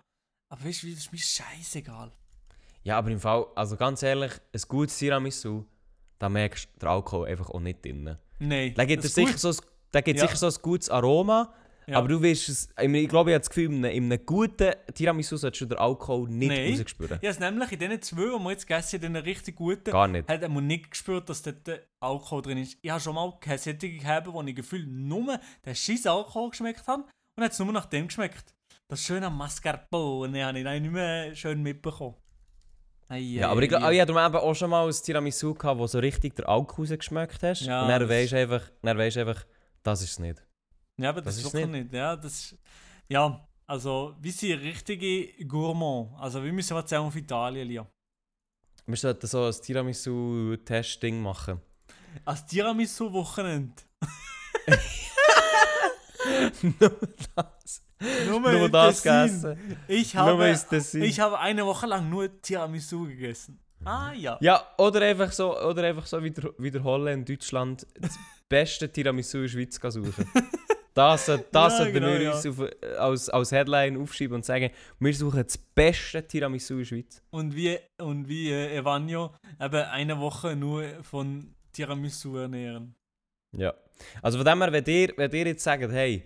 [0.49, 2.11] Aber weißt du, das ist mir scheißegal.
[2.83, 5.65] Ja, aber im Fall, also ganz ehrlich, ein gutes Tiramisu,
[6.19, 8.17] da merkst du den Alkohol einfach auch nicht drin.
[8.39, 8.73] Nein.
[8.75, 10.25] Da gibt das es ist sicher, so ein, da gibt Ja.
[10.27, 11.53] sicher so ein gutes Aroma,
[11.89, 11.97] Ja.
[11.99, 14.73] aber du wirst es, ich glaube, ich habe das Gefühl, in einem, in einem guten
[14.93, 16.77] Tiramisu solltest du den Alkohol nicht Nein.
[16.77, 17.17] rausspüren.
[17.21, 19.55] Ich habe es nämlich in diesen zwei, die wir jetzt gegessen haben, in den richtig
[19.55, 20.27] guten, Gar nicht.
[20.29, 22.77] hat man nicht gespürt, dass dort der Alkohol drin ist.
[22.81, 26.85] Ich habe schon mal keine solche gehabt, wo ich gefühlt nur den scheiß Alkohol geschmeckt
[26.87, 27.03] habe
[27.37, 28.53] und hat es nur nach dem geschmeckt.
[28.89, 32.15] Das schöne Mascarpone habe ich dann nicht mehr schön mitbekommen.
[33.09, 35.99] Ei, Ja, aber ich, glaub, ich hatte auch schon mal ein Tiramisu, gehabt, wo so
[35.99, 37.61] richtig der Alkohol rausgeschmeckt hast.
[37.61, 39.45] Ja, und dann das- weisst du einfach, dann weisst du einfach,
[39.83, 40.43] das ist es nicht.
[40.99, 41.93] Ja, aber das, Das ist ist wirklich nicht.
[41.93, 42.57] Ja, das ist,
[43.07, 46.19] ja, also wir sind richtige Gourmand.
[46.19, 47.87] Also wir müssen was sagen auf Italien, Lia.
[48.85, 51.61] Wir sollten so ein Tiramisu-Testing machen.
[52.25, 53.73] Als Tiramisu-Wochenende.
[56.61, 56.99] Nur
[57.35, 57.83] das.
[58.27, 59.57] Nur, Nur das gegessen.
[59.87, 60.55] Ich habe,
[60.93, 63.59] ich habe eine Woche lang nur Tiramisu gegessen.
[63.83, 64.37] Ah ja.
[64.39, 68.17] Ja, oder einfach so, oder einfach so wieder, wiederholen in Deutschland das
[68.49, 70.31] beste Tiramisu in der Schweiz suchen.
[70.97, 72.33] Das, das Ja, sollten genau, wir ja.
[72.33, 72.59] uns auf,
[72.97, 77.21] als, als Headline aufschreiben und sagen, wir suchen das beste Tiramisu in der Schweiz.
[77.29, 79.31] Und wie, und wie äh, Evanio
[79.61, 82.95] eben eine Woche nur von Tiramisu ernähren.
[83.55, 83.75] Ja.
[84.23, 86.23] Also von dem her, wenn ihr, wenn ihr jetzt sagt, hey,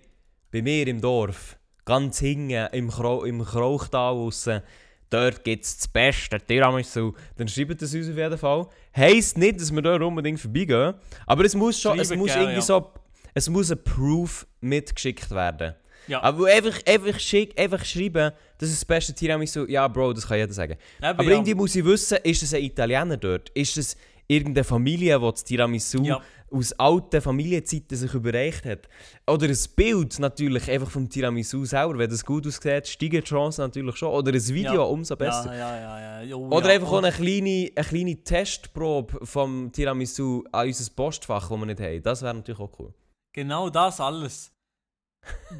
[0.51, 4.61] bei mir im Dorf, ganz hinten im, Krau im Krauchtal aussen,
[5.09, 8.67] dort gibt es das beste Tiramisu, dann schreibt es uns auf jeden Fall.
[8.95, 10.93] Heisst nicht, dass wir dort unbedingt vorbeigehen,
[11.25, 12.61] aber es muss schon, es Schreibt muss gerne, irgendwie ja.
[12.61, 12.93] so,
[13.33, 15.75] es muss ein Proof mitgeschickt werden.
[16.07, 20.27] Ja, Aber einfach, einfach, schick, einfach schreiben, das ist das beste Tiramisu, ja Bro, das
[20.27, 20.73] kann jeder sagen.
[20.97, 21.29] Eben, Aber ja.
[21.31, 23.49] irgendwie muss ich wissen, ist es ein Italiener dort?
[23.51, 23.95] Ist es
[24.27, 26.19] irgendeine Familie, die das Tiramisu Ja.
[26.51, 28.89] aus alten Familienzeiten sich überreicht hat?
[29.27, 31.97] Oder ein Bild natürlich einfach vom Tiramisu selber.
[31.99, 34.09] Wenn das gut aussieht, steigen die Chancen natürlich schon.
[34.09, 36.23] Oder ein Video, umso besser.
[36.23, 41.59] Jo, Oder einfach auch eine kleine, eine kleine Testprobe vom Tiramisu an unser Postfach, das
[41.59, 42.01] wir nicht haben.
[42.03, 42.93] Das wäre natürlich auch cool.
[43.33, 44.51] Genau das alles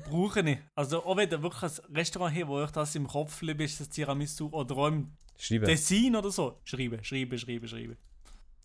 [0.10, 0.58] brauche ich.
[0.76, 3.80] Also auch wenn ihr wirklich ein Restaurant habt, wo euch das im Kopf bleibt, ist
[3.80, 5.66] das Tiramisu oder auch im Schreiben.
[5.66, 6.60] Tessin oder so.
[6.64, 7.98] Schreiben, schreiben, schreiben, schreiben.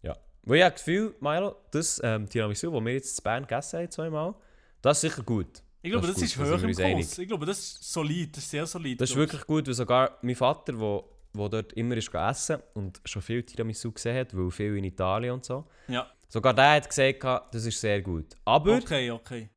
[0.03, 0.17] Ja.
[0.43, 3.79] Weil ich habe das Gefühl, Milo, das ähm, Tiramisu, das wir jetzt in Bern gegessen
[3.81, 4.35] haben, zweimal,
[4.83, 5.63] das ist sicher gut.
[5.83, 7.07] Ich glaube, Das das ist ist, höher im einig.
[7.07, 7.19] Kurs.
[7.19, 9.01] Ich glaube, das ist solid, das ist sehr solid.
[9.01, 9.19] Das ist ich.
[9.19, 13.43] wirklich gut, weil sogar mein Vater, wo, wo dort immer ist essen und schon viel
[13.43, 17.65] Tiramisu gesehen hat, weil viel in Italien und so, Ja, sogar der hat gesagt, das
[17.65, 18.37] ist sehr gut.
[18.45, 19.51] Aber okay, okay.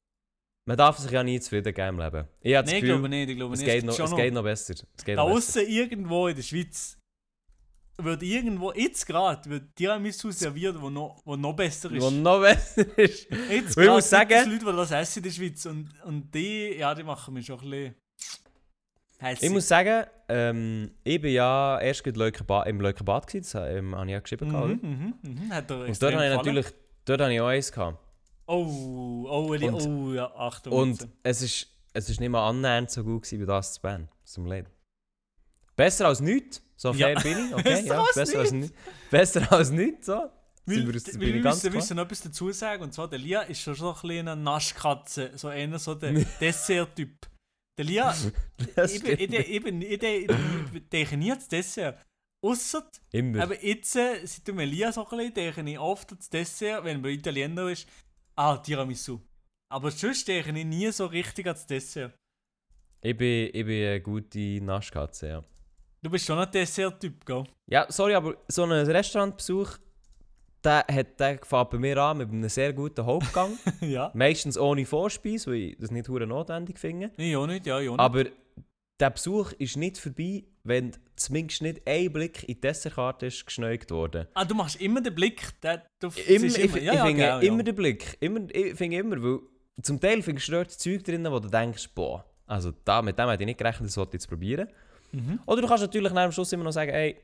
[0.66, 2.28] man darf sich ja nie zufrieden geben im Leben.
[2.42, 3.70] Ich habe ich Gefühl, glaube nicht, ich glaube es, nicht.
[3.70, 4.74] geht noch, gibt es geht noch besser.
[4.96, 7.00] Es geht Da noch außen irgendwo in der Schweiz
[8.04, 12.04] wird irgendwo, jetzt gerade, wird Tiramisu serviert, wo noch, wo noch besser ist.
[12.04, 13.28] Was noch besser ist.
[13.50, 15.90] Jetzt Und ich muss sagen- gibt es Leute, die das essen in der Schweiz und,
[16.06, 17.96] und die, ja, die machen mich schon ein bisschen...
[19.22, 23.96] Heisst Ich muss sagen, ähm, ich bin ja erst Leukerbad, im Leukerbad gewesen, das ähm,
[23.96, 24.50] habe ich ja geschrieben?
[24.50, 25.54] Mhm, mhm, mhm.
[25.54, 26.66] Hat Und dort habe ich natürlich,
[27.06, 27.98] dort habe ich auch eins gehabt.
[28.48, 30.74] Oh, oh, Eli, Und- oh, ja, Achtung.
[30.74, 34.08] Und es ist, es ist nicht mal annähernd so gut gewesen wie das zu Bern.
[34.24, 34.68] Zum Leid.
[35.76, 37.20] Besser als nichts, so fair Ja.
[37.22, 37.64] bin ich, okay?
[37.64, 38.78] Besser ja, als besser als nichts.
[39.12, 40.30] Besser als nichts, so.
[40.66, 42.84] Wir ich wir ganz müssen, müssen noch etwas dazu sagen.
[42.84, 45.32] Und zwar, der Lia ist schon so ein kleiner Naschkatze.
[45.36, 47.28] So einer, so der Dessert-Typ.
[47.80, 48.14] Der Lia,
[48.76, 52.06] Das ich, ich, ich denke nie ans Dessert.
[52.46, 53.44] Ausser, Immer.
[53.44, 57.00] aber jetzt, äh, seit dem Lia so ein bisschen, denke ich oft ans Dessert, wenn
[57.00, 57.88] man Italiener ist.
[58.36, 59.22] Ah, Tiramisu.
[59.72, 62.14] Aber sonst denke ich nie so richtig ans Dessert.
[63.02, 65.44] Ich bin, ich bin eine gute Naschkatze, ja.
[66.02, 67.46] Du bist schon ein Dessert-Typ, gell?
[67.70, 69.78] Ja, sorry, aber so ein Restaurantbesuch,
[70.64, 73.58] der, hat, der fängt bei mir an mit einem sehr guten Hauptgang.
[73.82, 74.12] ja.
[74.14, 77.12] Meistens ohne Vorspeise, weil ich das nicht hure notwendig finde.
[77.18, 77.80] Nee, auch nicht, ja.
[77.80, 78.00] Nicht.
[78.00, 78.26] Aber
[79.00, 83.92] der Besuch ist nicht vorbei, wenn zumindest nicht ein Blick in die Dessertkarte ist geschneugt
[83.92, 84.28] worden.
[84.34, 85.60] Ah, du machst immer den Blick.
[85.62, 88.18] Der, du Immer, siehst ich, ja, ich ja, finde gell, immer den Blick.
[88.20, 89.40] Immer, ich finde immer, weil
[89.82, 93.30] zum Teil findest du dort Zeug drin, wo du denkst, boah, also da, mit dem
[93.30, 94.68] hätte ich nicht gerechnet, das wollte ich jetzt probieren.
[95.12, 95.40] Mhm.
[95.46, 97.16] Oder du kannst natürlich nach dem Schluss immer noch sagen, ey,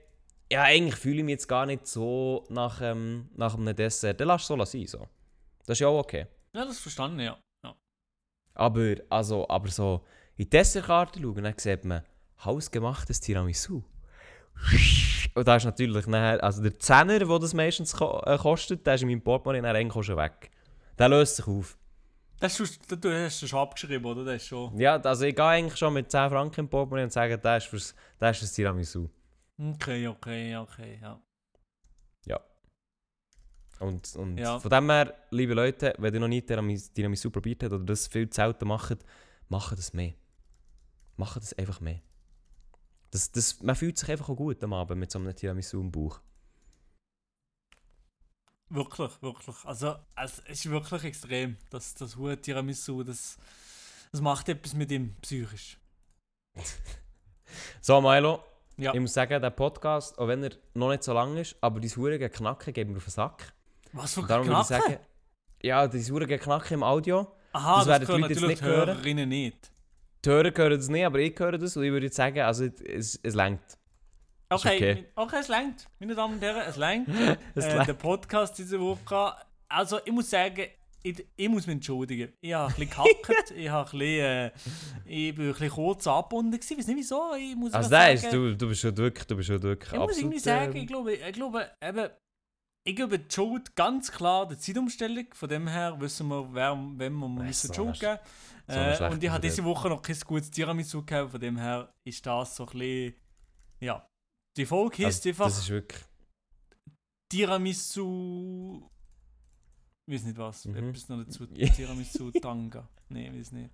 [0.52, 4.20] ja, eigentlich fühle ich mich jetzt gar nicht so nach, ähm, nach einem Dessert.
[4.20, 4.88] Dann lass es so sein.
[4.88, 5.08] So.
[5.66, 6.28] Das ist ja auch okay.
[6.54, 7.38] Ja, das verstanden, ja.
[7.64, 7.76] ja.
[8.54, 10.06] Aber, also, aber so
[10.38, 12.04] in die Dessertkarte schauen, dann sieht man
[12.44, 13.84] hausgemachtes Tiramisu.
[15.34, 18.96] Und da ist natürlich nachher, also der Zehner, der das meistens ko äh, kostet, der
[18.96, 20.52] ist in meinem Portemonnaie dann eigentlich schon weg.
[20.98, 21.78] Der löst sich auf.
[22.40, 24.24] Das hast du, hast du schon abgeschrieben, oder?
[24.24, 24.78] Das ist schon.
[24.80, 27.68] Ja, also ich gehe eigentlich schon mit 10 Franken im Portemonnaie und sage, der ist
[27.68, 29.10] fürs, der ist fürs Tiramisu.
[29.58, 31.22] Okay, okay, okay, ja.
[33.80, 34.58] Und, und Ja.
[34.58, 38.08] von dem her, liebe Leute, wenn ihr noch nie Tiramis- Tiramisu probiert habt oder das
[38.08, 39.04] viel zu selten macht,
[39.50, 40.14] macht es mehr.
[41.18, 42.02] Macht es einfach mehr.
[43.12, 45.92] Das, das, man fühlt sich einfach auch gut am Abend mit so einem Tiramisu im
[45.92, 46.22] Bauch.
[48.70, 49.58] Wirklich, wirklich.
[49.66, 51.58] Also, es ist wirklich extrem.
[51.70, 53.38] Das, das hohe Tiramisu, das,
[54.12, 55.78] das macht etwas mit ihm psychisch.
[57.82, 58.44] So, Milo,
[58.78, 58.94] Ja.
[58.94, 61.90] ich muss sagen, der Podcast, auch wenn er noch nicht so lang ist, aber die
[61.90, 63.54] Hurige Knacken geben mir auf den Sack.
[63.94, 64.90] Was für darum würde ich Knacken?
[64.92, 65.00] sagen,
[65.64, 67.28] ja, die Hurige Knacken im Audio.
[67.54, 68.88] Aha, das das, werden die Leute jetzt nicht die hören.
[68.88, 69.72] Hörerinnen nicht.
[70.26, 72.66] Die Hörer hören das nicht, aber ich höre das und ich würde jetzt sagen, also
[72.66, 73.62] es, es längt.
[73.66, 73.80] Ist
[74.50, 75.06] Okay, okay.
[75.16, 75.38] okay.
[75.40, 75.88] es längt.
[76.00, 77.08] Meine Damen und Herren, es längt.
[77.56, 79.34] Es äh, der Podcast diese Woche.
[79.68, 80.66] Also, ich muss sagen,
[81.06, 82.34] ich, ich muss mich entschuldigen.
[82.42, 84.52] Ich habe ein bisschen gehackt, ich, habe ein bisschen, äh,
[85.06, 86.52] ich bin ein bisschen kurz angebunden.
[86.52, 86.74] gewesen.
[86.74, 87.36] Ich weiß nicht wieso.
[87.36, 90.00] Ich muss Also ist, sagen, du, du bist schon wirklich, du bist schon wirklich Ich
[90.00, 92.10] muss absolut, irgendwie sagen, ähm, ich glaube, ich glaube, eben,
[92.88, 95.28] ich gebe die Schuld ganz klar der Zeitumstellung.
[95.34, 98.20] Von dem her wissen wir, wer, wem wir müssen so die Schuld geben.
[98.68, 101.32] so eine Äh, und ich habe diese Woche noch kein gutes Tiramisu gehabt.
[101.32, 103.16] Von dem her ist das so ein bisschen,
[103.80, 104.08] ja.
[104.58, 106.02] Die Folge also, heisst einfach Das ist wirklich...
[107.30, 108.90] Tiramisu.
[110.08, 110.66] Ich weiß nicht was.
[110.66, 110.76] Mhm.
[110.76, 111.48] Etwas noch dazu.
[111.54, 111.68] Ja.
[111.68, 112.88] Tiramisu Tanga.
[113.10, 113.70] Nein, ich weiß nicht.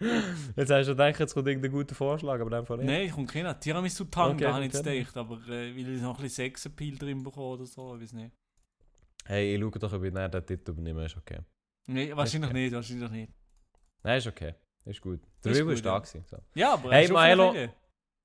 [0.56, 2.86] Jetzt hast du gedacht, jetzt kommt irgendein guter Vorschlag, aber Fall nicht.
[2.86, 3.58] Nein, ich komme keiner.
[3.58, 5.16] Tiramisu Tanga Okay, habe ich jetzt gedacht.
[5.16, 7.94] Aber äh, weil ich noch ein bisschen Sexappeal drin bekomme oder so.
[7.94, 8.32] Ich weiß nicht.
[9.24, 11.38] Hey, ich schaue doch, ob ich näher den Titel übernehme, ist okay.
[11.86, 12.60] Nein, wahrscheinlich okay.
[12.64, 12.74] nicht.
[12.74, 13.32] Wahrscheinlich nicht.
[14.02, 14.54] Nein, ist okay.
[14.84, 15.20] Ist gut.
[15.44, 15.98] Der Rüber gut, ist da ja.
[16.00, 16.36] gewesen, so.
[16.54, 17.54] Ja, aber Hey, Milo.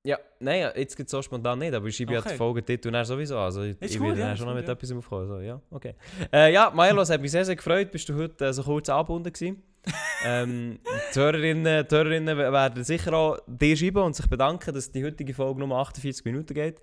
[0.03, 2.29] Ja, nein, ja, jetzt gibt es so spontan nicht, aber ich schreibe ja Okay.
[2.31, 3.37] die Folgetitel und dann sowieso.
[3.37, 4.73] Also ich, ich gut, werde ja, schon noch mit ja.
[4.73, 5.27] etwas aufkommen.
[5.27, 5.95] So, ja, okay.
[6.31, 7.91] Äh, ja, Milo, es hat mich sehr, sehr gefreut.
[7.91, 9.61] Bist du heute äh, so kurz angebunden gewesen.
[10.25, 10.79] ähm,
[11.13, 15.33] die, Hörerinnen, die Hörerinnen werden sicher auch dir schreiben und sich bedanken, dass die heutige
[15.33, 16.81] Folge nur 48 Minuten geht.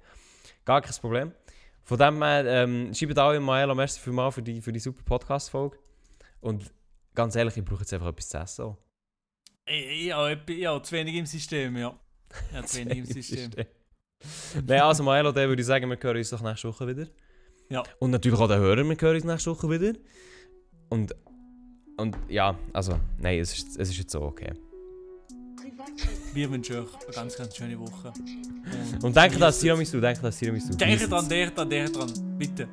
[0.65, 1.33] Gar kein Problem.
[1.85, 5.79] Von dem her, ähm, schreibt alle Milo, merci vielmals für die, für die super Podcast-Folge.
[6.41, 6.71] Und
[7.15, 8.77] ganz ehrlich, ich brauche jetzt einfach etwas zu essen.
[9.67, 11.99] Ich, ich, ich habe zu wenig im System, ja.
[12.55, 13.51] Ja, wenig im System.
[14.67, 17.07] Nein, also Maelo, dann würde ich sagen, wir hören uns doch nächste Woche wieder.
[17.69, 17.83] Ja.
[17.99, 19.99] Und natürlich auch den Hörer, wir hören uns nächste Woche wieder.
[20.89, 21.15] Und,
[21.97, 24.53] und ja, also, nein, es ist, es ist jetzt so okay.
[26.33, 28.13] Wir wünschen euch eine ganz, ganz schöne Woche.
[29.03, 30.75] Und denkt an das Tiramisu, denkt an das Tiramisu.
[30.75, 32.13] Denkt dran, denkt dran, denkt dran.
[32.39, 32.69] Bitte.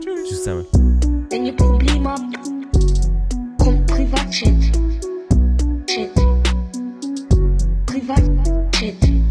[0.00, 0.66] Tschüss zusammen.
[1.30, 2.36] Wenn ihr Probleme habt,
[3.58, 5.15] kommt Privatchat.
[8.06, 9.25] What